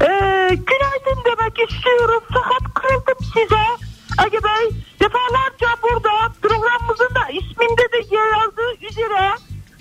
Ee, 0.00 0.06
günaydın 0.48 1.18
demek 1.26 1.70
istiyorum 1.70 2.22
fakat 2.28 2.74
kırıldım 2.74 3.26
size. 3.34 3.64
Ege 4.26 4.38
Bey 4.44 4.82
defalarca 5.00 5.68
burada 5.82 6.32
programımızın 6.42 7.14
da 7.14 7.28
isminde 7.30 7.82
de 7.92 8.14
yer 8.14 8.32
aldığı 8.32 8.86
üzere 8.90 9.30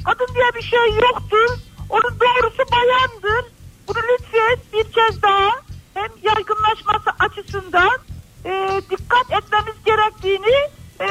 kadın 0.06 0.34
diye 0.36 0.50
bir 0.56 0.62
şey 0.62 0.96
yoktur. 0.96 1.58
Onun 1.90 2.20
doğrusu 2.20 2.64
bayandır. 2.72 3.52
Bunu 3.88 3.98
lütfen 4.10 4.58
bir 4.74 4.84
kez 4.84 5.22
daha 5.22 5.73
hem 5.94 6.10
yaygınlaşması 6.24 7.10
açısından 7.20 7.98
e, 8.46 8.82
dikkat 8.90 9.44
etmemiz 9.44 9.76
gerektiğini 9.86 10.56
e, 11.02 11.08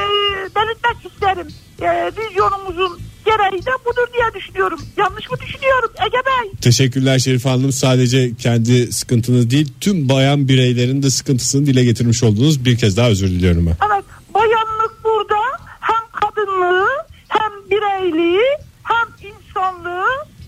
belirtmek 0.55 1.13
isterim. 1.13 1.47
E, 1.81 2.11
vizyonumuzun 2.17 2.99
gereği 3.25 3.65
de 3.65 3.71
budur 3.85 4.07
diye 4.13 4.41
düşünüyorum. 4.41 4.79
Yanlış 4.97 5.31
mı 5.31 5.37
düşünüyorum 5.39 5.89
Ege 6.05 6.17
Bey? 6.25 6.51
Teşekkürler 6.61 7.19
Şerife 7.19 7.49
Hanım 7.49 7.71
sadece 7.71 8.35
kendi 8.35 8.93
sıkıntınız 8.93 9.49
değil 9.49 9.73
tüm 9.81 10.09
bayan 10.09 10.47
bireylerin 10.47 11.03
de 11.03 11.09
sıkıntısını 11.09 11.65
dile 11.65 11.83
getirmiş 11.83 12.23
oldunuz 12.23 12.65
bir 12.65 12.77
kez 12.77 12.97
daha 12.97 13.09
özür 13.09 13.27
diliyorum 13.27 13.65
ben. 13.65 13.87
Evet 13.87 14.05
bayanlık 14.33 15.03
burada 15.03 15.41
hem 15.79 16.03
kadınlığı 16.11 16.87
hem 17.27 17.51
bireyliği 17.71 18.43
hem 18.83 19.31
insanlığı 19.31 20.07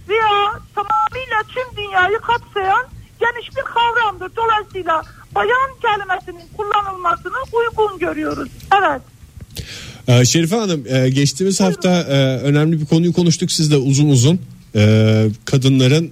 veya 0.10 0.60
tamamıyla 0.76 1.44
tüm 1.48 1.78
dünyayı 1.78 2.18
kapsayan 2.18 2.86
geniş 3.26 3.50
bir 3.50 3.62
kavramdır. 3.62 4.32
Dolayısıyla 4.36 5.02
bayan 5.36 5.70
kelimesinin 5.82 6.48
kullanılmasını 6.58 7.34
uygun 7.54 8.00
görüyoruz. 8.00 8.50
Evet. 8.80 9.02
Ee, 10.08 10.26
Şerife 10.26 10.56
Hanım 10.56 10.84
e, 10.88 11.10
geçtiğimiz 11.10 11.62
hafta 11.62 12.02
e, 12.02 12.38
önemli 12.38 12.82
bir 12.82 12.86
konuyu 12.86 13.14
konuştuk 13.14 13.52
sizle 13.52 13.76
uzun 13.76 14.10
uzun. 14.10 14.40
Ee, 14.76 15.28
kadınların 15.46 16.12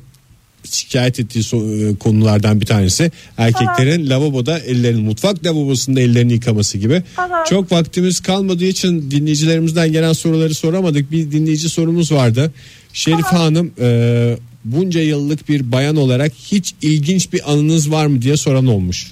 şikayet 0.63 1.19
ettiği 1.19 1.39
e, 1.39 1.95
konulardan 1.95 2.61
bir 2.61 2.65
tanesi 2.65 3.11
erkeklerin 3.37 4.09
lavaboda 4.09 4.59
ellerini 4.59 5.01
mutfak 5.01 5.45
lavabosunda 5.45 6.01
ellerini 6.01 6.33
yıkaması 6.33 6.77
gibi. 6.77 6.93
Evet. 6.93 7.47
Çok 7.49 7.71
vaktimiz 7.71 8.19
kalmadığı 8.21 8.65
için 8.65 9.11
dinleyicilerimizden 9.11 9.91
gelen 9.91 10.13
soruları 10.13 10.53
soramadık. 10.53 11.11
Bir 11.11 11.31
dinleyici 11.31 11.69
sorumuz 11.69 12.11
vardı. 12.11 12.53
Şerife 12.93 13.37
Hanım 13.37 13.71
e, 13.79 14.37
bunca 14.65 15.01
yıllık 15.01 15.49
bir 15.49 15.71
bayan 15.71 15.95
olarak 15.95 16.31
hiç 16.33 16.75
ilginç 16.81 17.33
bir 17.33 17.51
anınız 17.51 17.91
var 17.91 18.05
mı 18.05 18.21
diye 18.21 18.37
soran 18.37 18.67
olmuş. 18.67 19.11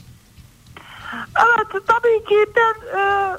Evet 1.38 1.84
tabii 1.88 2.24
ki 2.30 2.46
ben 2.56 3.00
e, 3.00 3.36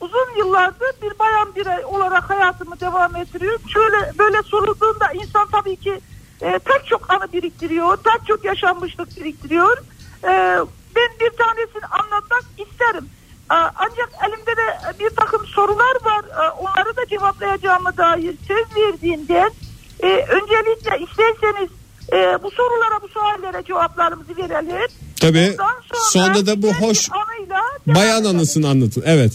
uzun 0.00 0.38
yıllardır 0.38 0.92
bir 1.02 1.18
bayan 1.18 1.54
birey 1.56 1.84
olarak 1.84 2.30
hayatımı 2.30 2.80
devam 2.80 3.16
ettiriyorum. 3.16 3.60
Şöyle 3.68 4.18
böyle 4.18 4.42
sorulduğunda 4.42 5.12
insan 5.12 5.48
tabii 5.52 5.76
ki 5.76 6.00
e, 6.42 6.58
pek 6.58 6.86
çok 6.86 7.10
anı 7.10 7.32
biriktiriyor, 7.32 7.96
pek 7.96 8.26
çok 8.28 8.44
yaşanmışlık 8.44 9.16
biriktiriyor. 9.16 9.78
E, 10.24 10.58
ben 10.96 11.10
bir 11.20 11.30
tanesini 11.30 11.86
anlatmak 11.90 12.44
isterim. 12.58 13.08
E, 13.50 13.54
ancak 13.54 14.10
elimde 14.26 14.56
de 14.56 14.98
bir 15.00 15.16
takım 15.16 15.46
sorular 15.46 15.96
var. 16.04 16.24
E, 16.44 16.50
onları 16.50 16.96
da 16.96 17.06
cevaplayacağıma 17.10 17.96
dair 17.96 18.34
söz 18.48 18.76
verdiğimden 18.76 19.50
e, 20.04 20.26
öncelikle 20.28 21.04
isterseniz 21.04 21.70
e, 22.12 22.42
bu 22.42 22.50
sorulara 22.50 23.02
bu 23.02 23.08
suallere 23.08 23.64
cevaplarımızı 23.64 24.36
verelim. 24.36 24.88
Tabii 25.20 25.50
Ondan 25.52 25.82
sonra 26.12 26.46
da 26.46 26.62
bu 26.62 26.72
hoş 26.72 27.10
bayan 27.86 28.24
anısını 28.24 28.68
anlatın. 28.68 29.02
Evet. 29.06 29.32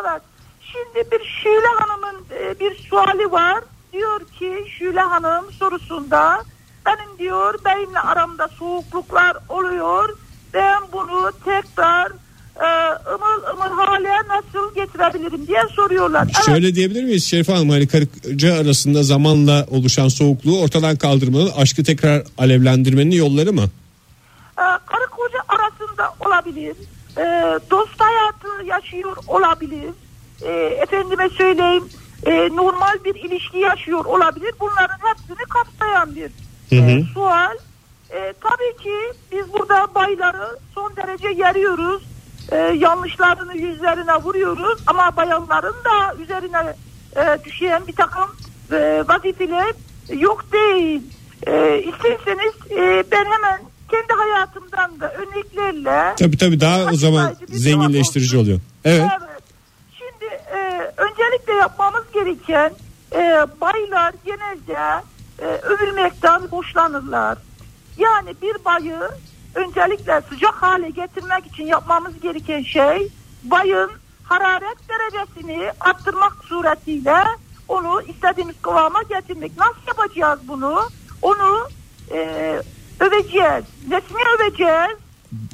Evet. 0.00 0.22
Şimdi 0.60 1.10
bir 1.10 1.24
Şule 1.42 1.66
Hanım'ın 1.78 2.24
e, 2.38 2.60
bir 2.60 2.76
suali 2.88 3.32
var. 3.32 3.64
Diyor 3.92 4.20
ki 4.38 4.64
Şule 4.78 5.00
Hanım 5.00 5.52
sorusunda 5.52 6.44
benim 6.86 7.18
diyor 7.18 7.54
benimle 7.64 8.00
aramda 8.00 8.48
soğukluklar 8.48 9.36
oluyor. 9.48 10.16
Ben 10.54 10.80
bunu 10.92 11.32
tekrar 11.44 12.12
e, 12.56 12.66
ımıl 13.14 13.52
ımıl 13.52 13.76
hale 13.84 14.08
nasıl 14.28 14.74
getirebilirim 14.74 15.46
diye 15.46 15.60
soruyorlar. 15.76 16.22
Evet. 16.24 16.46
Şöyle 16.46 16.74
diyebilir 16.74 17.04
miyiz 17.04 17.24
Şerife 17.24 17.52
Hanım 17.52 17.70
hani 17.70 17.86
karı 17.88 18.06
koca 18.06 18.54
arasında 18.54 19.02
zamanla 19.02 19.66
oluşan 19.70 20.08
soğukluğu 20.08 20.60
ortadan 20.60 20.96
kaldırmanın 20.96 21.50
aşkı 21.56 21.84
tekrar 21.84 22.22
alevlendirmenin 22.38 23.10
yolları 23.16 23.52
mı? 23.52 23.64
e, 24.58 24.64
karı 24.86 25.06
koca 25.10 25.38
arasında 25.48 26.14
olabilir. 26.20 26.76
E, 27.18 27.22
dost 27.70 28.00
hayatı 28.00 28.66
yaşıyor 28.66 29.16
olabilir. 29.28 29.90
E, 30.42 30.50
efendime 30.82 31.28
söyleyeyim 31.28 31.84
e, 32.26 32.48
normal 32.56 33.04
bir 33.04 33.14
ilişki 33.14 33.58
yaşıyor 33.58 34.04
olabilir. 34.04 34.54
Bunların 34.60 34.98
hepsini 35.08 35.46
kapsayan 35.48 36.14
bir 36.16 36.30
e, 36.72 37.04
sual. 37.14 37.56
E, 38.10 38.34
tabii 38.40 38.82
ki 38.82 39.18
biz 39.32 39.52
burada 39.52 39.94
bayları 39.94 40.58
son 40.74 40.96
derece 40.96 41.28
yeriyoruz. 41.28 42.02
E, 42.50 42.56
yanlışlarını 42.56 43.56
yüzlerine 43.56 44.16
vuruyoruz 44.16 44.82
ama 44.86 45.16
bayanların 45.16 45.74
da 45.84 46.22
üzerine 46.22 46.74
e, 47.16 47.44
düşen 47.44 47.86
bir 47.86 47.92
takım 47.92 48.30
e, 48.72 49.04
vazifeler 49.08 49.74
yok 50.12 50.44
değil. 50.52 51.02
E, 51.46 51.78
isterseniz 51.78 52.52
e, 52.70 53.04
ben 53.12 53.24
hemen 53.24 53.60
kendi 53.90 54.12
hayatımdan 54.12 55.00
da 55.00 55.12
örneklerle 55.12 56.14
Tabii 56.18 56.38
tabii 56.38 56.60
daha 56.60 56.84
o 56.84 56.94
zaman 56.94 57.34
zenginleştirici 57.48 58.36
oluyor. 58.36 58.60
Evet. 58.84 59.06
Evet. 59.20 59.42
Şimdi 59.98 60.32
e, 60.34 60.92
öncelikle 60.96 61.52
yapmamız 61.52 62.04
gereken 62.14 62.72
e, 63.12 63.46
baylar 63.60 64.14
genelde 64.24 65.02
e, 65.38 65.46
övülmekten 65.46 66.40
hoşlanırlar. 66.50 67.38
Yani 67.98 68.34
bir 68.42 68.64
bayı 68.64 68.98
öncelikle 69.54 70.22
sıcak 70.28 70.54
hale 70.54 70.90
getirmek 70.90 71.46
için 71.46 71.66
yapmamız 71.66 72.20
gereken 72.20 72.62
şey 72.62 73.08
bayın 73.44 73.90
hararet 74.24 74.78
derecesini 74.88 75.70
arttırmak 75.80 76.32
suretiyle 76.44 77.24
onu 77.68 78.02
istediğimiz 78.02 78.56
kıvama 78.62 79.02
getirmek. 79.02 79.52
Nasıl 79.58 79.80
yapacağız 79.86 80.40
bunu? 80.48 80.80
Onu 81.22 81.68
e, 82.12 82.18
öveceğiz. 83.00 83.64
Nesini 83.88 84.22
öveceğiz? 84.38 84.98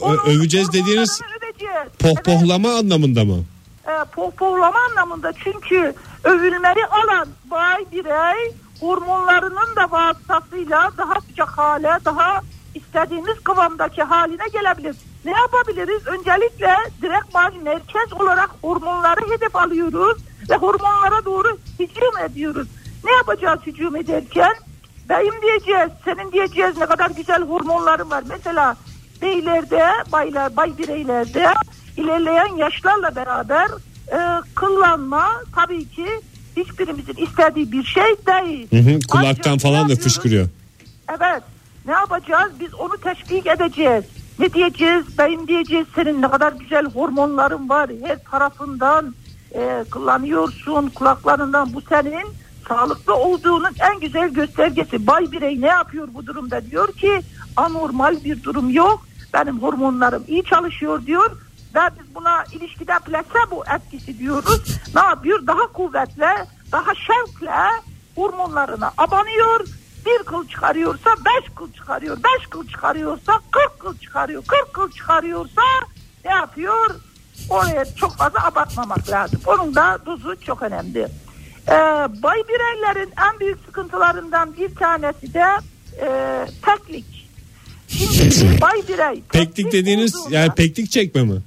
Onun 0.00 0.18
öveceğiz 0.18 0.72
dediğiniz 0.72 1.20
öveceğiz. 1.42 1.74
Evet 1.76 1.98
Pohpohlama 1.98 2.74
anlamında 2.74 3.24
mı? 3.24 3.44
e, 3.88 4.04
pohpohlama 4.04 4.78
anlamında 4.90 5.32
çünkü 5.44 5.94
övülmeyi 6.24 6.86
alan 6.90 7.28
bay 7.50 7.84
birey 7.92 8.54
hormonlarının 8.80 9.76
da 9.76 9.90
vasıtasıyla 9.90 10.90
daha 10.98 11.20
sıcak 11.20 11.48
hale 11.48 11.98
daha 12.04 12.40
istediğimiz 12.74 13.40
kıvamdaki 13.44 14.02
haline 14.02 14.48
gelebilir. 14.52 14.96
Ne 15.24 15.30
yapabiliriz? 15.30 16.06
Öncelikle 16.06 16.76
direkt 17.02 17.34
baş 17.34 17.54
merkez 17.62 18.12
olarak 18.20 18.50
hormonları 18.62 19.20
hedef 19.30 19.56
alıyoruz 19.56 20.18
ve 20.50 20.56
hormonlara 20.56 21.24
doğru 21.24 21.58
hücum 21.78 22.18
ediyoruz. 22.24 22.68
Ne 23.04 23.12
yapacağız 23.12 23.60
hücum 23.66 23.96
ederken? 23.96 24.52
Beyim 25.08 25.34
diyeceğiz, 25.42 25.90
senin 26.04 26.32
diyeceğiz 26.32 26.76
ne 26.76 26.86
kadar 26.86 27.10
güzel 27.10 27.42
hormonların 27.42 28.10
var. 28.10 28.24
Mesela 28.28 28.76
beylerde, 29.22 29.86
baylar, 30.12 30.56
bay 30.56 30.78
bireylerde 30.78 31.54
ilerleyen 31.96 32.56
yaşlarla 32.56 33.16
beraber 33.16 33.68
e, 34.12 34.18
kıllanma 34.54 35.28
tabii 35.54 35.88
ki 35.88 36.06
hiçbirimizin 36.56 37.16
istediği 37.16 37.72
bir 37.72 37.84
şey 37.84 38.16
değil. 38.26 38.70
Hı 38.70 38.90
hı, 38.90 38.98
kulaktan 39.08 39.50
Ancak 39.50 39.60
falan 39.60 39.88
da 39.88 39.96
fışkırıyor. 39.96 40.48
Evet. 41.08 41.42
Ne 41.88 41.94
yapacağız? 41.94 42.52
Biz 42.60 42.74
onu 42.74 42.96
teşvik 42.96 43.46
edeceğiz. 43.46 44.04
Ne 44.38 44.52
diyeceğiz? 44.52 45.18
Beyim 45.18 45.48
diyeceğiz. 45.48 45.86
Senin 45.94 46.22
ne 46.22 46.30
kadar 46.30 46.52
güzel 46.52 46.84
hormonların 46.84 47.68
var. 47.68 47.90
Her 48.04 48.24
tarafından 48.24 49.14
e, 49.54 49.84
kullanıyorsun. 49.90 50.88
Kulaklarından 50.88 51.74
bu 51.74 51.80
senin 51.80 52.26
sağlıklı 52.68 53.14
olduğunun 53.14 53.70
en 53.92 54.00
güzel 54.00 54.28
göstergesi. 54.28 55.06
Bay 55.06 55.32
birey 55.32 55.60
ne 55.60 55.66
yapıyor 55.66 56.08
bu 56.14 56.26
durumda? 56.26 56.70
Diyor 56.70 56.92
ki 56.92 57.20
anormal 57.56 58.24
bir 58.24 58.42
durum 58.42 58.70
yok. 58.70 59.06
Benim 59.34 59.62
hormonlarım 59.62 60.24
iyi 60.28 60.44
çalışıyor 60.44 61.06
diyor. 61.06 61.30
Ve 61.74 61.80
biz 62.00 62.14
buna 62.14 62.44
ilişkide 62.52 62.98
plasebo 63.06 63.64
etkisi 63.76 64.18
diyoruz. 64.18 64.80
Ne 64.94 65.00
yapıyor? 65.00 65.46
Daha 65.46 65.72
kuvvetle, 65.72 66.46
daha 66.72 66.94
şevkle 66.94 67.52
hormonlarına 68.14 68.92
abanıyor 68.98 69.77
bir 70.08 70.24
kıl 70.24 70.48
çıkarıyorsa 70.48 71.10
beş 71.26 71.50
kıl 71.54 71.72
çıkarıyor. 71.72 72.16
Beş 72.16 72.46
kıl 72.46 72.68
çıkarıyorsa 72.68 73.40
kırk 73.50 73.78
kıl 73.80 73.98
çıkarıyor. 73.98 74.44
Kırk 74.46 74.74
kıl 74.74 74.90
çıkarıyorsa 74.90 75.62
ne 76.24 76.30
yapıyor? 76.30 76.90
Oraya 77.50 77.84
çok 77.94 78.16
fazla 78.16 78.46
abartmamak 78.46 79.10
lazım. 79.10 79.40
Onun 79.46 79.74
da 79.74 79.98
dozu 80.06 80.40
çok 80.40 80.62
önemli. 80.62 81.08
Ee, 81.68 81.72
bay 82.22 82.38
bireylerin 82.48 83.12
en 83.32 83.40
büyük 83.40 83.58
sıkıntılarından 83.66 84.56
bir 84.56 84.74
tanesi 84.74 85.34
de 85.34 85.44
e, 86.00 86.08
teklik. 86.66 87.28
Şimdi 87.88 88.60
bay 88.60 88.82
birey 88.88 89.22
Peklik 89.32 89.72
dediğiniz 89.72 90.16
olduğunda- 90.16 90.34
yani 90.34 90.50
peklik 90.54 90.90
çekme 90.90 91.22
mi? 91.22 91.42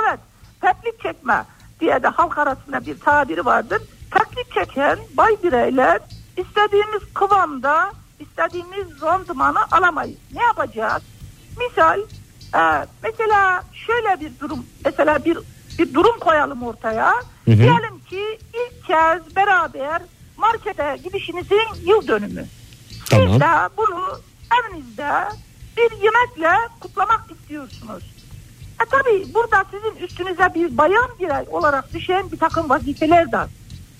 Evet, 0.00 0.20
teklik 0.60 1.00
çekme 1.02 1.44
diye 1.80 2.02
de 2.02 2.08
halk 2.08 2.38
arasında 2.38 2.86
bir 2.86 2.98
tabiri 3.00 3.44
vardır. 3.44 3.82
Teklik 4.10 4.52
çeken 4.54 4.98
bay 5.16 5.36
bireyler 5.42 6.00
istediğimiz 6.36 7.02
kıvamda 7.14 7.92
istediğimiz 8.20 9.02
randımanı 9.02 9.58
alamayız. 9.70 10.18
Ne 10.34 10.42
yapacağız? 10.42 11.02
Misal, 11.58 12.00
e, 12.54 12.86
mesela 13.02 13.64
şöyle 13.72 14.20
bir 14.20 14.40
durum, 14.40 14.66
mesela 14.84 15.24
bir 15.24 15.38
bir 15.78 15.94
durum 15.94 16.18
koyalım 16.18 16.62
ortaya. 16.62 17.14
Diyelim 17.46 17.98
ki 18.10 18.38
ilk 18.54 18.86
kez 18.86 19.36
beraber 19.36 20.02
markete 20.36 20.98
gidişinizin 21.04 21.86
yıl 21.86 22.08
dönümü. 22.08 22.46
Tamam. 23.10 23.28
Siz 23.28 23.40
de 23.40 23.46
bunu 23.76 24.20
evinizde 24.60 25.12
bir 25.76 25.90
yemekle 25.90 26.68
kutlamak 26.80 27.24
istiyorsunuz. 27.30 28.04
E 28.82 28.84
tabi 28.90 29.34
burada 29.34 29.64
sizin 29.70 30.06
üstünüze 30.06 30.54
bir 30.54 30.78
bayan 30.78 31.08
birey 31.20 31.44
olarak 31.50 31.92
düşen 31.94 32.32
bir 32.32 32.38
takım 32.38 32.70
vazifeler 32.70 33.32
de 33.32 33.46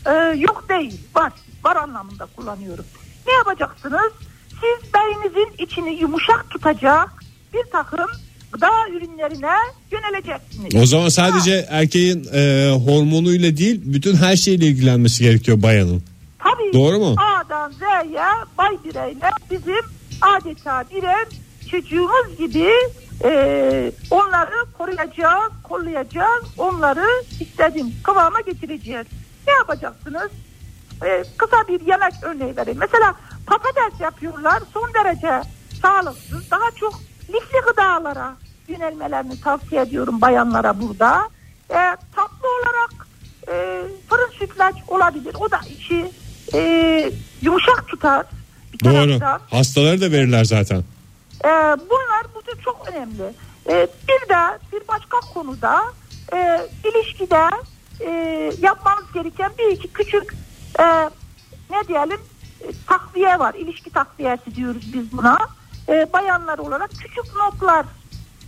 e, 0.06 0.36
yok 0.36 0.68
değil. 0.68 1.00
Var. 1.14 1.32
Var 1.64 1.76
anlamında 1.76 2.26
kullanıyorum. 2.36 2.84
Ne 3.26 3.32
yapacaksınız? 3.32 4.12
Siz 4.48 4.94
beyninizin 4.94 5.64
içini 5.64 5.94
yumuşak 5.94 6.50
tutacak 6.50 7.08
bir 7.54 7.70
takım 7.72 8.06
gıda 8.52 8.70
ürünlerine 8.88 9.56
yöneleceksiniz. 9.92 10.74
O 10.82 10.86
zaman 10.86 11.08
sadece 11.08 11.66
erkeğin 11.70 12.28
e, 12.32 12.70
hormonuyla 12.86 13.56
değil 13.56 13.80
bütün 13.84 14.16
her 14.16 14.36
şeyle 14.36 14.66
ilgilenmesi 14.66 15.22
gerekiyor 15.24 15.62
bayanın. 15.62 16.02
Tabii 16.38 16.72
Doğru 16.72 16.98
mu? 16.98 17.16
A'dan 17.18 17.72
Z'ye 17.72 18.24
bay 18.58 18.76
bireyler 18.84 19.32
bizim 19.50 19.84
adeta 20.20 20.84
birer 20.94 21.26
çocuğumuz 21.70 22.38
gibi 22.38 22.70
e, 23.24 23.92
onları 24.10 24.66
koruyacağız, 24.78 25.52
kollayacağız, 25.62 26.44
onları 26.58 27.06
istediğim 27.40 27.92
kıvama 28.02 28.40
getireceğiz. 28.40 29.06
Ne 29.46 29.52
yapacaksınız? 29.52 30.30
E, 31.04 31.24
kısa 31.36 31.68
bir 31.68 31.80
yemek 31.80 32.12
örneği 32.22 32.56
vereyim. 32.56 32.78
Mesela 32.80 33.14
patates 33.46 34.00
yapıyorlar 34.00 34.62
son 34.74 34.90
derece 34.94 35.48
sağlıksız. 35.82 36.50
Daha 36.50 36.70
çok 36.70 36.94
lifli 37.28 37.58
gıdalara 37.66 38.36
yönelmelerini 38.68 39.40
tavsiye 39.40 39.82
ediyorum 39.82 40.20
bayanlara 40.20 40.80
burada. 40.80 41.28
E, 41.70 41.96
tatlı 42.16 42.48
olarak 42.48 43.06
e, 43.48 43.82
fırın 44.08 44.30
sütlaç 44.38 44.74
olabilir. 44.88 45.34
O 45.40 45.50
da 45.50 45.60
içi 45.70 46.10
e, 46.54 47.12
yumuşak 47.42 47.88
tutar. 47.88 48.26
Bir 48.72 48.84
Doğru. 48.84 49.18
taraftan. 49.18 49.56
Hastaları 49.56 50.00
da 50.00 50.10
verirler 50.12 50.44
zaten. 50.44 50.84
Ee, 51.44 51.48
bunlar 51.90 52.24
bu 52.34 52.46
da 52.46 52.60
çok 52.64 52.88
önemli. 52.88 53.34
Ee, 53.68 53.88
bir 54.08 54.28
de 54.28 54.58
bir 54.72 54.88
başka 54.88 55.20
konuda 55.34 55.82
e, 56.34 56.60
ilişkide 56.84 57.50
e, 58.00 58.10
yapmamız 58.62 59.04
gereken 59.14 59.52
bir 59.58 59.72
iki 59.72 59.92
küçük 59.92 60.34
e, 60.80 60.84
ne 61.70 61.88
diyelim 61.88 62.20
takviye 62.86 63.38
var. 63.38 63.54
İlişki 63.54 63.90
takviyesi 63.90 64.54
diyoruz 64.54 64.92
biz 64.94 65.12
buna. 65.12 65.38
E, 65.88 66.12
bayanlar 66.12 66.58
olarak 66.58 66.90
küçük 66.90 67.36
notlar 67.36 67.86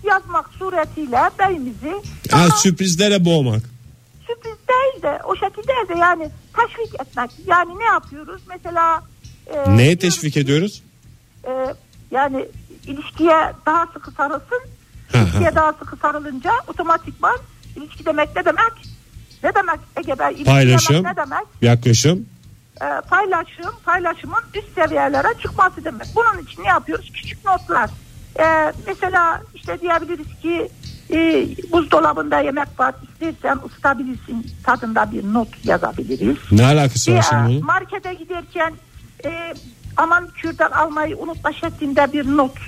yazmak 0.04 0.48
suretiyle 0.58 1.30
beyimizi 1.38 2.02
Ha, 2.30 2.50
sürprizlere 2.50 3.24
boğmak. 3.24 3.62
sürpriz 4.26 4.56
değil 4.68 5.02
de 5.02 5.18
o 5.24 5.36
şekilde 5.36 5.94
de 5.94 5.98
yani 5.98 6.30
teşvik 6.56 7.00
etmek. 7.00 7.30
Yani 7.46 7.78
ne 7.78 7.84
yapıyoruz? 7.84 8.42
Mesela 8.48 9.02
e, 9.46 9.76
Neye 9.76 9.98
teşvik 9.98 10.36
ediyoruz? 10.36 10.82
e, 11.48 11.74
yani 12.10 12.46
ilişkiye 12.86 13.52
daha 13.66 13.86
sıkı 13.86 14.10
sarılsın. 14.10 14.60
İlişkiye 15.14 15.54
daha 15.54 15.72
sıkı 15.72 15.96
sarılınca 15.96 16.50
otomatikman 16.66 17.36
ilişki 17.76 18.06
demek 18.06 18.36
ne 18.36 18.44
demek? 18.44 18.72
Ne 19.44 19.54
demek 19.54 19.80
Ege 19.96 20.18
Bey? 20.18 20.28
İlişki 20.30 20.44
Paylaşım. 20.44 20.94
demek 20.96 21.16
ne 21.16 21.22
demek? 21.24 21.46
Yaklaşım. 21.62 22.26
E, 22.82 22.86
paylaşım, 23.10 23.74
paylaşımın 23.84 24.40
üst 24.54 24.74
seviyelere 24.74 25.38
çıkması 25.42 25.84
demek. 25.84 26.06
Bunun 26.16 26.42
için 26.42 26.62
ne 26.64 26.68
yapıyoruz? 26.68 27.12
Küçük 27.14 27.44
notlar. 27.44 27.90
E, 28.40 28.72
mesela 28.86 29.42
işte 29.54 29.80
diyebiliriz 29.80 30.40
ki 30.42 30.68
e, 31.10 31.46
buzdolabında 31.72 32.40
yemek 32.40 32.80
var. 32.80 32.94
İstersen 33.02 33.58
ısıtabilirsin 33.66 34.46
tadında 34.64 35.12
bir 35.12 35.24
not 35.24 35.64
yazabiliriz. 35.64 36.36
Ne 36.52 36.66
alakası 36.66 37.14
var 37.14 37.26
şimdi 37.30 37.48
bunun? 37.48 37.64
markete 37.64 38.14
giderken 38.14 38.74
e, 39.24 39.54
aman 39.96 40.28
kürdan 40.28 40.70
almayı 40.70 41.16
unutma 41.16 41.52
şeklinde 41.52 42.12
bir 42.12 42.36
not 42.36 42.58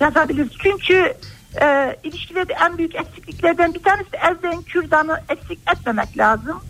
yazabiliriz. 0.00 0.50
Çünkü 0.62 1.14
e, 1.60 1.96
ilişkilerde 2.04 2.54
en 2.66 2.78
büyük 2.78 2.94
eksikliklerden 2.94 3.74
bir 3.74 3.82
tanesi 3.82 4.12
de 4.12 4.18
elden 4.30 4.62
kürdanı 4.62 5.20
eksik 5.28 5.58
etmemek 5.76 6.18
lazım. 6.18 6.60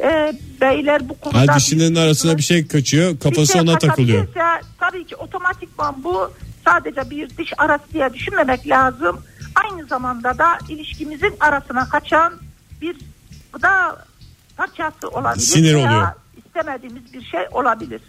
E, 0.00 0.32
beyler 0.60 1.08
bu 1.08 1.18
konuda... 1.18 1.52
Ha 1.52 1.56
dişinin 1.56 1.94
arasına 1.94 2.36
bir 2.36 2.42
şey 2.42 2.66
kaçıyor 2.66 3.18
kafası 3.18 3.52
şey 3.52 3.60
ona 3.60 3.78
takılıyor. 3.78 4.28
Tabii 4.80 5.06
ki 5.06 5.16
otomatikman 5.16 6.04
bu 6.04 6.32
sadece 6.64 7.10
bir 7.10 7.36
diş 7.36 7.52
arası 7.58 7.84
diye 7.92 8.14
düşünmemek 8.14 8.68
lazım. 8.68 9.20
Aynı 9.54 9.86
zamanda 9.86 10.38
da 10.38 10.58
ilişkimizin 10.68 11.34
arasına 11.40 11.88
kaçan 11.88 12.32
bir 12.80 12.96
gıda 13.52 14.06
parçası 14.56 15.08
olabilir. 15.08 15.44
Sinir 15.44 15.74
oluyor. 15.74 16.08
istemediğimiz 16.46 17.12
bir 17.12 17.22
şey 17.22 17.40
olabilir. 17.52 18.00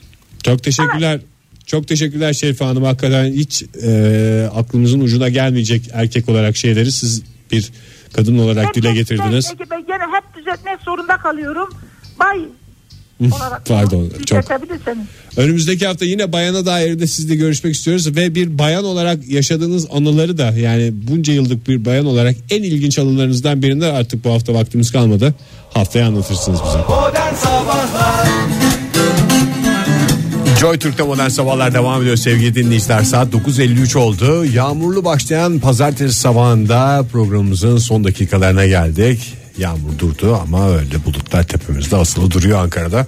Çok 0.44 0.64
teşekkürler. 0.64 1.22
Çok 1.66 1.88
teşekkürler 1.88 2.34
Şerife 2.34 2.66
Hanım. 2.66 2.84
Hakikaten 2.84 3.34
hiç 3.34 3.64
e, 3.84 4.50
aklımızın 4.56 5.00
ucuna 5.00 5.30
gelmeyecek 5.30 5.90
erkek 5.94 6.30
olarak 6.30 6.58
şeyleri 6.58 6.92
siz 6.92 7.22
bir 7.52 7.72
kadın 8.14 8.38
olarak 8.38 8.76
dile 8.76 8.90
Hep- 8.90 8.96
getirdiniz. 8.96 9.52
hep- 9.52 9.62
Ege 9.62 9.72
Bey, 9.72 9.80
gene 9.88 10.04
hep 10.16 10.36
düzeltmek 10.38 10.80
zorunda 10.86 11.18
kalıyorum. 11.18 11.70
Bay 12.20 12.40
olarak 13.30 13.66
Pardon, 13.66 14.10
çok-. 14.26 14.46
Önümüzdeki 15.38 15.88
hafta 15.88 16.06
yine 16.06 16.32
bayana 16.32 16.66
dair 16.66 17.00
de 17.00 17.08
sizle 17.08 17.36
görüşmek 17.36 17.76
istiyoruz 17.76 18.16
ve 18.16 18.36
bir 18.36 18.58
bayan 18.58 18.84
olarak 18.86 19.28
yaşadığınız 19.30 19.88
anıları 19.92 20.38
da 20.38 20.44
yani 20.52 20.92
bunca 20.94 21.34
yıllık 21.34 21.68
bir 21.68 21.86
bayan 21.86 22.06
olarak 22.06 22.36
en 22.50 22.64
ilginç 22.64 23.00
anılarınızdan 23.00 23.62
birinde 23.62 23.92
artık 23.92 24.24
bu 24.26 24.30
hafta 24.32 24.54
vaktimiz 24.54 24.92
kalmadı. 24.92 25.34
Haftaya 25.74 26.08
anlatırsınız 26.08 26.60
bize. 26.68 26.78
Modern 26.78 27.36
Sabahlar 27.36 28.11
Joy 30.60 30.78
Türk'te 30.80 31.04
modern 31.04 31.28
sabahlar 31.28 31.74
devam 31.74 32.02
ediyor 32.02 32.16
sevgili 32.16 32.56
dinleyiciler. 32.56 33.04
Saat 33.04 33.34
9.53 33.34 33.98
oldu. 33.98 34.46
Yağmurlu 34.46 35.06
başlayan 35.06 35.60
pazartesi 35.60 36.14
sabahında 36.20 37.06
programımızın 37.12 37.78
son 37.78 38.04
dakikalarına 38.04 38.66
geldik. 38.66 39.34
Yağmur 39.58 40.00
durdu 40.00 40.40
ama 40.44 40.70
öyle 40.70 41.06
bulutlar 41.06 41.44
tepemizde 41.44 41.96
asılı 41.96 42.32
duruyor 42.32 42.60
Ankara'da. 42.60 43.08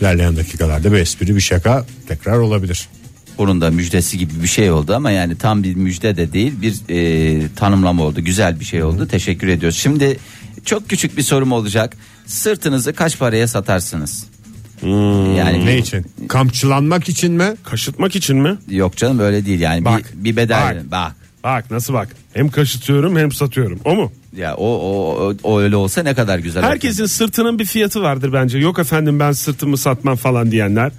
İlerleyen 0.00 0.36
dakikalarda 0.36 0.92
bir 0.92 0.98
espri 0.98 1.36
bir 1.36 1.40
şaka 1.40 1.86
tekrar 2.08 2.38
olabilir. 2.38 2.88
Bunun 3.38 3.60
da 3.60 3.70
müjdesi 3.70 4.18
gibi 4.18 4.42
bir 4.42 4.48
şey 4.48 4.70
oldu 4.70 4.94
ama 4.94 5.10
yani 5.10 5.38
tam 5.38 5.62
bir 5.62 5.74
müjde 5.74 6.16
de 6.16 6.32
değil 6.32 6.52
bir 6.62 6.74
e, 6.88 7.48
tanımlama 7.56 8.02
oldu. 8.02 8.20
Güzel 8.20 8.60
bir 8.60 8.64
şey 8.64 8.82
oldu. 8.82 9.08
Teşekkür 9.08 9.48
ediyoruz. 9.48 9.78
Şimdi 9.78 10.18
çok 10.64 10.88
küçük 10.88 11.16
bir 11.16 11.22
sorum 11.22 11.52
olacak. 11.52 11.96
Sırtınızı 12.26 12.92
kaç 12.92 13.18
paraya 13.18 13.48
satarsınız? 13.48 14.26
Yani 15.36 15.66
Ne 15.66 15.78
için? 15.78 16.06
Kamçılanmak 16.28 17.08
için 17.08 17.32
mi? 17.32 17.54
Kaşıtmak 17.64 18.16
için 18.16 18.36
mi? 18.36 18.56
Yok 18.68 18.96
canım 18.96 19.18
öyle 19.18 19.46
değil 19.46 19.60
yani 19.60 19.84
Bak, 19.84 20.02
bir, 20.14 20.24
bir 20.24 20.36
bedel 20.36 20.76
bak. 20.76 20.90
bak. 20.90 21.12
Bak 21.44 21.70
nasıl 21.70 21.94
bak. 21.94 22.08
Hem 22.34 22.48
kaşıtıyorum 22.48 23.16
hem 23.16 23.32
satıyorum. 23.32 23.80
O 23.84 23.94
mu? 23.94 24.12
Ya 24.36 24.54
o, 24.56 24.66
o 24.66 25.34
o- 25.42 25.60
öyle 25.60 25.76
olsa 25.76 26.02
ne 26.02 26.14
kadar 26.14 26.38
güzel. 26.38 26.62
Herkesin 26.62 27.06
sırtının 27.06 27.58
bir 27.58 27.64
fiyatı 27.64 28.02
vardır 28.02 28.32
bence. 28.32 28.58
Yok 28.58 28.78
efendim 28.78 29.20
ben 29.20 29.32
sırtımı 29.32 29.76
satmam 29.78 30.16
falan 30.16 30.50
diyenler. 30.50 30.92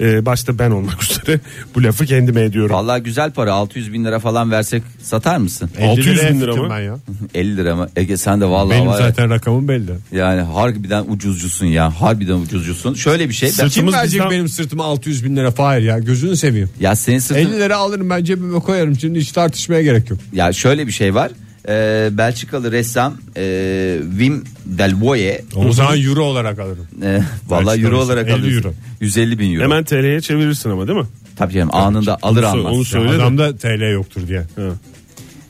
Ee, 0.00 0.26
başta 0.26 0.58
ben 0.58 0.70
olmak 0.70 1.02
üzere 1.10 1.40
bu 1.74 1.82
lafı 1.82 2.06
kendime 2.06 2.40
ediyorum. 2.42 2.76
Vallahi 2.76 3.02
güzel 3.02 3.30
para 3.30 3.52
600 3.52 3.92
bin 3.92 4.04
lira 4.04 4.18
falan 4.18 4.50
versek 4.50 4.82
satar 5.02 5.36
mısın? 5.36 5.70
600 5.82 6.22
bin 6.30 6.40
lira 6.40 6.56
mı? 6.56 6.68
Ben 6.70 6.80
ya. 6.80 6.96
50 7.34 7.56
lira 7.56 7.76
mı? 7.76 7.88
Ege 7.96 8.16
sen 8.16 8.40
de 8.40 8.44
vallahi 8.46 8.76
Benim 8.76 8.86
var 8.88 9.00
ya, 9.00 9.06
zaten 9.08 9.30
rakamım 9.30 9.68
belli. 9.68 9.90
yani 10.12 10.40
harbiden 10.40 11.04
ucuzcusun 11.08 11.66
ya. 11.66 12.00
Harbiden 12.00 12.34
ucuzcusun. 12.34 12.94
Şöyle 12.94 13.28
bir 13.28 13.34
şey. 13.34 13.50
Ben, 13.58 13.68
Kim 13.68 13.86
verecek 13.92 14.12
bizden- 14.20 14.30
benim 14.30 14.48
sırtıma 14.48 14.84
600 14.84 15.24
bin 15.24 15.36
lira 15.36 15.50
Fahir 15.50 15.82
ya 15.82 15.98
gözünü 15.98 16.36
seveyim. 16.36 16.70
ya 16.80 16.96
senin 16.96 17.18
sırtın 17.18 17.40
50 17.40 17.52
lira 17.60 17.76
alırım 17.76 18.10
ben 18.10 18.24
cebime 18.24 18.58
koyarım 18.60 18.98
şimdi 18.98 19.20
hiç 19.20 19.32
tartışmaya 19.32 19.82
gerek 19.82 20.10
yok. 20.10 20.18
Ya 20.32 20.52
şöyle 20.52 20.86
bir 20.86 20.92
şey 20.92 21.14
var. 21.14 21.30
Ee, 21.68 22.08
Belçikalı 22.12 22.72
ressam 22.72 23.14
e, 23.36 23.98
Wim 24.10 24.44
Delvoye 24.66 25.44
O 25.56 25.72
zaman 25.72 26.02
euro 26.02 26.24
olarak 26.24 26.58
alırım. 26.58 26.86
e, 27.02 27.20
vallahi 27.48 27.80
euro 27.82 28.00
olarak 28.00 28.26
50 28.28 28.34
alıyorsun. 28.34 28.58
euro. 28.68 28.74
150 29.00 29.38
bin 29.38 29.54
euro. 29.54 29.64
Hemen 29.64 29.84
TL'ye 29.84 30.20
çevirirsin 30.20 30.70
ama 30.70 30.88
değil 30.88 30.98
mi? 30.98 31.06
Tabii 31.36 31.52
canım 31.52 31.74
anında 31.74 32.18
alır 32.22 32.42
almaz. 32.42 32.72
onu 32.74 32.84
söyle. 32.84 33.08
Adamda 33.08 33.56
TL 33.56 33.92
yoktur 33.92 34.28
diye. 34.28 34.42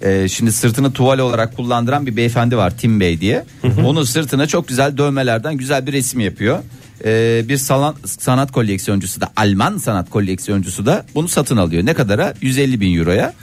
Ee, 0.02 0.28
şimdi 0.28 0.52
sırtını 0.52 0.92
tuval 0.92 1.18
olarak 1.18 1.56
kullandıran 1.56 2.06
bir 2.06 2.16
beyefendi 2.16 2.56
var 2.56 2.78
Tim 2.78 3.00
Bey 3.00 3.20
diye. 3.20 3.44
Onun 3.84 4.02
sırtına 4.04 4.46
çok 4.46 4.68
güzel 4.68 4.96
dövmelerden 4.98 5.56
güzel 5.56 5.86
bir 5.86 5.92
resim 5.92 6.20
yapıyor. 6.20 6.58
Ee, 7.04 7.44
bir 7.48 7.56
sanat, 7.56 7.96
sanat 8.04 8.52
koleksiyoncusu 8.52 9.20
da 9.20 9.28
Alman 9.36 9.78
sanat 9.78 10.10
koleksiyoncusu 10.10 10.86
da 10.86 11.06
bunu 11.14 11.28
satın 11.28 11.56
alıyor. 11.56 11.86
Ne 11.86 11.94
kadara? 11.94 12.34
150 12.40 12.80
bin 12.80 12.98
euroya. 12.98 13.34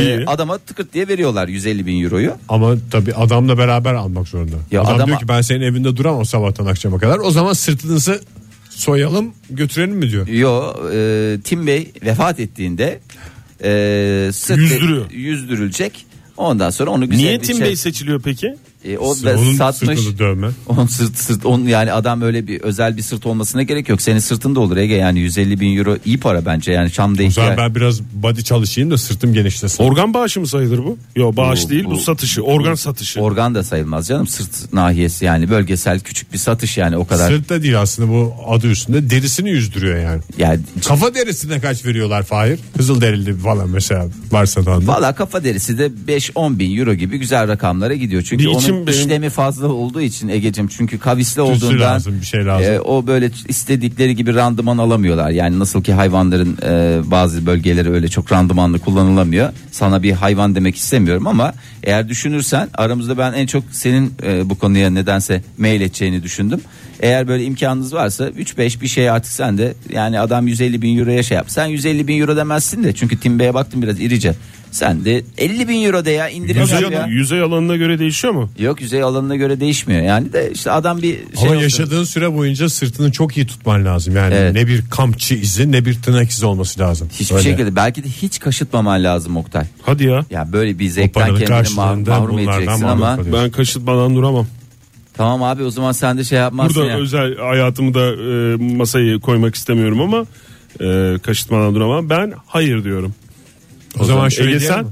İyi. 0.00 0.24
adama 0.26 0.58
tıkırt 0.58 0.92
diye 0.92 1.08
veriyorlar 1.08 1.48
150 1.48 1.86
bin 1.86 2.04
euroyu. 2.04 2.34
Ama 2.48 2.74
tabii 2.90 3.14
adamla 3.14 3.58
beraber 3.58 3.94
almak 3.94 4.28
zorunda. 4.28 4.56
Ya 4.70 4.80
Adam 4.82 4.94
adama- 4.94 5.06
diyor 5.06 5.18
ki 5.18 5.28
ben 5.28 5.40
senin 5.40 5.60
evinde 5.60 5.96
duramam 5.96 6.24
sabahtan 6.24 6.66
akşama 6.66 6.98
kadar. 6.98 7.18
O 7.18 7.30
zaman 7.30 7.52
sırtınızı 7.52 8.20
soyalım 8.70 9.34
götürelim 9.50 9.96
mi 9.96 10.10
diyor. 10.10 10.26
Yo 10.28 10.74
e, 10.92 11.36
Tim 11.44 11.66
Bey 11.66 11.92
vefat 12.04 12.40
ettiğinde 12.40 13.00
e, 13.64 14.30
sırt 14.32 14.58
Yüzdürüyor. 14.58 15.10
yüzdürülecek. 15.10 16.06
Ondan 16.36 16.70
sonra 16.70 16.90
onu 16.90 17.10
güzel 17.10 17.24
Niye 17.24 17.38
bir 17.40 17.44
Tim 17.46 17.56
şey- 17.56 17.66
Bey 17.66 17.76
seçiliyor 17.76 18.20
peki? 18.24 18.54
E, 18.84 18.98
o 18.98 19.14
da 19.22 19.38
Onun 19.38 19.54
satmış. 19.54 19.98
sırtını 20.00 20.18
dövme. 20.18 20.48
Onun 20.68 20.86
sırt 20.86 21.16
sırt 21.18 21.46
onun 21.46 21.64
yani 21.66 21.92
adam 21.92 22.22
öyle 22.22 22.46
bir 22.46 22.60
özel 22.60 22.96
bir 22.96 23.02
sırt 23.02 23.26
olmasına 23.26 23.62
gerek 23.62 23.88
yok. 23.88 24.02
Senin 24.02 24.18
sırtın 24.18 24.54
da 24.54 24.60
olur 24.60 24.76
Ege 24.76 24.94
yani 24.94 25.18
150 25.20 25.60
bin 25.60 25.76
euro 25.78 25.96
iyi 26.04 26.20
para 26.20 26.46
bence 26.46 26.72
yani 26.72 26.90
Şam'da 26.90 27.22
O 27.22 27.30
zaman 27.30 27.50
ihtiyaç. 27.52 27.58
ben 27.58 27.74
biraz 27.74 28.02
body 28.02 28.40
çalışayım 28.42 28.90
da 28.90 28.98
sırtım 28.98 29.32
genişlesin. 29.34 29.84
Organ 29.84 30.14
bağışı 30.14 30.40
mı 30.40 30.46
sayılır 30.46 30.78
bu? 30.78 30.98
Yok 31.16 31.36
bağış 31.36 31.64
Bu- 31.64 31.68
değil 31.70 31.84
bu, 31.84 31.90
bu- 31.90 31.98
satışı. 31.98 32.42
Organ 32.42 32.74
satışı. 32.74 33.20
Organ 33.20 33.54
da 33.54 33.62
sayılmaz 33.64 34.06
canım 34.06 34.26
sırt 34.26 34.72
nahiyesi 34.72 35.24
yani 35.24 35.50
bölgesel 35.50 36.00
küçük 36.00 36.32
bir 36.32 36.38
satış 36.38 36.78
yani 36.78 36.96
o 36.96 37.06
kadar. 37.06 37.28
Sırt 37.28 37.48
da 37.48 37.62
değil 37.62 37.80
aslında 37.80 38.08
bu 38.12 38.34
adı 38.48 38.66
üstünde 38.70 39.10
derisini 39.10 39.50
yüzdürüyor 39.50 39.98
yani. 39.98 40.20
Yani 40.38 40.60
Kafa 40.88 41.14
derisine 41.14 41.60
kaç 41.60 41.84
veriyorlar 41.84 42.22
Fahir? 42.22 42.58
Kızıl 42.76 43.00
derili 43.00 43.34
falan 43.36 43.70
mesela 43.70 44.06
varsa 44.32 44.66
da 44.66 44.86
Valla 44.86 45.14
kafa 45.14 45.44
derisi 45.44 45.78
de 45.78 45.90
5-10 46.08 46.58
bin 46.58 46.78
euro 46.78 46.94
gibi 46.94 47.18
güzel 47.18 47.48
rakamlara 47.48 47.94
gidiyor. 47.94 48.22
Çünkü 48.22 48.44
Bir 48.44 48.50
içim 48.50 48.71
onun 48.72 48.86
benim- 48.86 48.98
işlemi 49.00 49.30
fazla 49.30 49.66
olduğu 49.68 50.00
için 50.00 50.28
Ege'cim 50.28 50.68
çünkü 50.68 50.98
kavisli 50.98 51.28
Tütsü 51.28 51.40
olduğundan 51.66 51.80
lazım, 51.94 52.14
bir 52.20 52.26
şey 52.26 52.44
lazım. 52.46 52.72
e, 52.74 52.80
o 52.80 53.06
böyle 53.06 53.30
istedikleri 53.48 54.16
gibi 54.16 54.34
randıman 54.34 54.78
alamıyorlar. 54.78 55.30
Yani 55.30 55.58
nasıl 55.58 55.82
ki 55.82 55.92
hayvanların 55.92 56.58
e, 56.66 57.00
bazı 57.10 57.46
bölgeleri 57.46 57.90
öyle 57.90 58.08
çok 58.08 58.32
randımanlı 58.32 58.78
kullanılamıyor. 58.78 59.52
Sana 59.70 60.02
bir 60.02 60.12
hayvan 60.12 60.54
demek 60.54 60.76
istemiyorum 60.76 61.26
ama 61.26 61.52
eğer 61.82 62.08
düşünürsen 62.08 62.68
aramızda 62.74 63.18
ben 63.18 63.32
en 63.32 63.46
çok 63.46 63.64
senin 63.72 64.14
e, 64.22 64.50
bu 64.50 64.58
konuya 64.58 64.90
nedense 64.90 65.42
mail 65.58 65.80
edeceğini 65.80 66.22
düşündüm. 66.22 66.60
Eğer 67.00 67.28
böyle 67.28 67.44
imkanınız 67.44 67.94
varsa 67.94 68.28
3-5 68.28 68.80
bir 68.80 68.88
şey 68.88 69.10
artık 69.10 69.32
sen 69.32 69.58
de 69.58 69.74
yani 69.92 70.20
adam 70.20 70.46
150 70.46 70.82
bin 70.82 70.98
euroya 70.98 71.22
şey 71.22 71.36
yap. 71.36 71.46
Sen 71.48 71.66
150 71.66 72.08
bin 72.08 72.20
euro 72.20 72.36
demezsin 72.36 72.84
de 72.84 72.92
çünkü 72.94 73.20
Tim 73.20 73.38
Bey'e 73.38 73.54
baktım 73.54 73.82
biraz 73.82 74.00
irice. 74.00 74.34
Sen 74.72 75.04
de 75.04 75.24
50 75.38 75.68
bin 75.68 75.82
euro 75.84 76.04
de 76.04 76.10
ya 76.10 76.28
indirim 76.28 76.60
Yüzey, 76.62 76.80
yap 76.80 76.92
ya. 76.92 77.06
yüzey 77.06 77.40
alanına 77.40 77.76
göre 77.76 77.98
değişiyor 77.98 78.34
mu? 78.34 78.50
Yok 78.58 78.80
yüzey 78.80 79.02
alanına 79.02 79.36
göre 79.36 79.60
değişmiyor. 79.60 80.02
Yani 80.02 80.32
de 80.32 80.50
işte 80.54 80.70
adam 80.70 80.96
bir 80.98 81.02
şey 81.02 81.18
Ama 81.42 81.48
olsun. 81.50 81.60
yaşadığın 81.62 82.04
süre 82.04 82.34
boyunca 82.34 82.68
sırtını 82.68 83.12
çok 83.12 83.36
iyi 83.36 83.46
tutman 83.46 83.84
lazım. 83.84 84.16
Yani 84.16 84.34
Evet. 84.34 84.54
ne 84.54 84.66
bir 84.66 84.82
kampçı 84.90 85.34
izi 85.34 85.72
ne 85.72 85.84
bir 85.84 86.02
tırnak 86.02 86.30
izi 86.30 86.46
olması 86.46 86.80
lazım. 86.80 87.08
Hiçbir 87.12 87.36
Öyle. 87.36 87.50
şekilde 87.50 87.76
belki 87.76 88.04
de 88.04 88.08
hiç 88.08 88.38
kaşıtmaman 88.40 89.04
lazım 89.04 89.36
Oktay. 89.36 89.64
Hadi 89.82 90.04
ya. 90.04 90.24
Ya 90.30 90.52
böyle 90.52 90.78
bir 90.78 90.88
zevkten 90.88 91.12
paranın 91.22 91.38
kendini 91.38 91.48
ma- 91.54 91.58
karşılığında 91.58 92.10
mahrum 92.10 92.38
bunlardan 92.38 92.60
edeceksin 92.62 92.86
mahrum 92.86 93.02
ama 93.02 93.16
kalıyorsun. 93.16 93.44
Ben 93.44 93.50
kaşıtmadan 93.50 94.14
duramam. 94.16 94.46
tamam 95.16 95.42
abi 95.42 95.62
o 95.64 95.70
zaman 95.70 95.92
sen 95.92 96.18
de 96.18 96.24
şey 96.24 96.38
yapmazsın 96.38 96.76
Burada 96.76 96.90
ya. 96.90 96.98
özel 96.98 97.36
hayatımı 97.36 97.94
da 97.94 98.06
e, 98.06 98.56
masayı 98.76 99.20
koymak 99.20 99.54
istemiyorum 99.54 100.00
ama 100.00 100.26
e, 100.80 101.18
kaşıtmadan 101.18 101.74
duramam. 101.74 102.10
Ben 102.10 102.32
hayır 102.46 102.84
diyorum. 102.84 103.14
O 103.98 104.04
zaman 104.04 104.28
şöyle 104.28 104.50
Ege 104.50 104.60
diyelim 104.60 104.76
sen? 104.76 104.86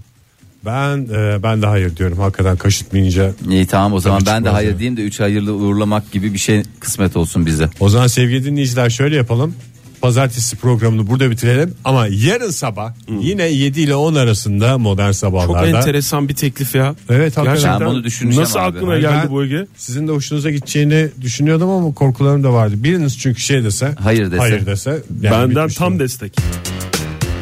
Ben 0.64 0.98
e, 1.14 1.42
ben 1.42 1.62
de 1.62 1.66
hayır 1.66 1.96
diyorum. 1.96 2.18
Hakikaten 2.18 2.56
kaşıtmayınca. 2.56 3.32
İyi 3.50 3.66
tamam 3.66 3.92
o 3.92 4.00
zaman 4.00 4.22
ben 4.26 4.44
de 4.44 4.48
hayır 4.48 4.68
yani. 4.68 4.78
diyeyim 4.78 4.96
de 4.96 5.02
3 5.02 5.20
hayırlı 5.20 5.52
uğurlamak 5.54 6.12
gibi 6.12 6.32
bir 6.32 6.38
şey 6.38 6.62
kısmet 6.80 7.16
olsun 7.16 7.46
bize. 7.46 7.68
O 7.80 7.88
zaman 7.88 8.06
sevgili 8.06 8.44
dinleyiciler 8.44 8.90
şöyle 8.90 9.16
yapalım. 9.16 9.54
Pazartesi 10.00 10.56
programını 10.56 11.06
burada 11.06 11.30
bitirelim 11.30 11.74
ama 11.84 12.06
yarın 12.10 12.50
sabah 12.50 12.92
yine 13.20 13.42
7 13.44 13.80
ile 13.80 13.94
10 13.94 14.14
arasında 14.14 14.78
modern 14.78 15.06
Çok 15.06 15.16
sabahlarda. 15.16 15.78
enteresan 15.78 16.28
bir 16.28 16.34
teklif 16.34 16.74
ya. 16.74 16.94
Evet, 17.10 17.36
hakikaten. 17.36 17.44
Gerçekten. 17.54 17.80
Ben 17.80 17.86
bunu 17.88 18.04
düşüneceğim 18.04 18.42
Nasıl 18.42 18.58
abi. 18.58 18.78
aklına 18.78 18.92
Ben 18.94 19.00
geldi 19.00 19.26
bu 19.30 19.44
Ege? 19.44 19.66
Sizin 19.76 20.08
de 20.08 20.12
hoşunuza 20.12 20.50
gideceğini 20.50 21.08
düşünüyordum 21.20 21.68
ama 21.70 21.94
korkularım 21.94 22.44
da 22.44 22.52
vardı. 22.52 22.74
Biriniz 22.78 23.18
çünkü 23.18 23.40
şey 23.40 23.64
dese, 23.64 23.94
Hayır 24.02 24.26
dese. 24.30 24.38
hayır 24.38 24.66
dese 24.66 25.02
yani 25.22 25.48
Benden 25.48 25.68
tam 25.68 25.98
destek. 25.98 26.36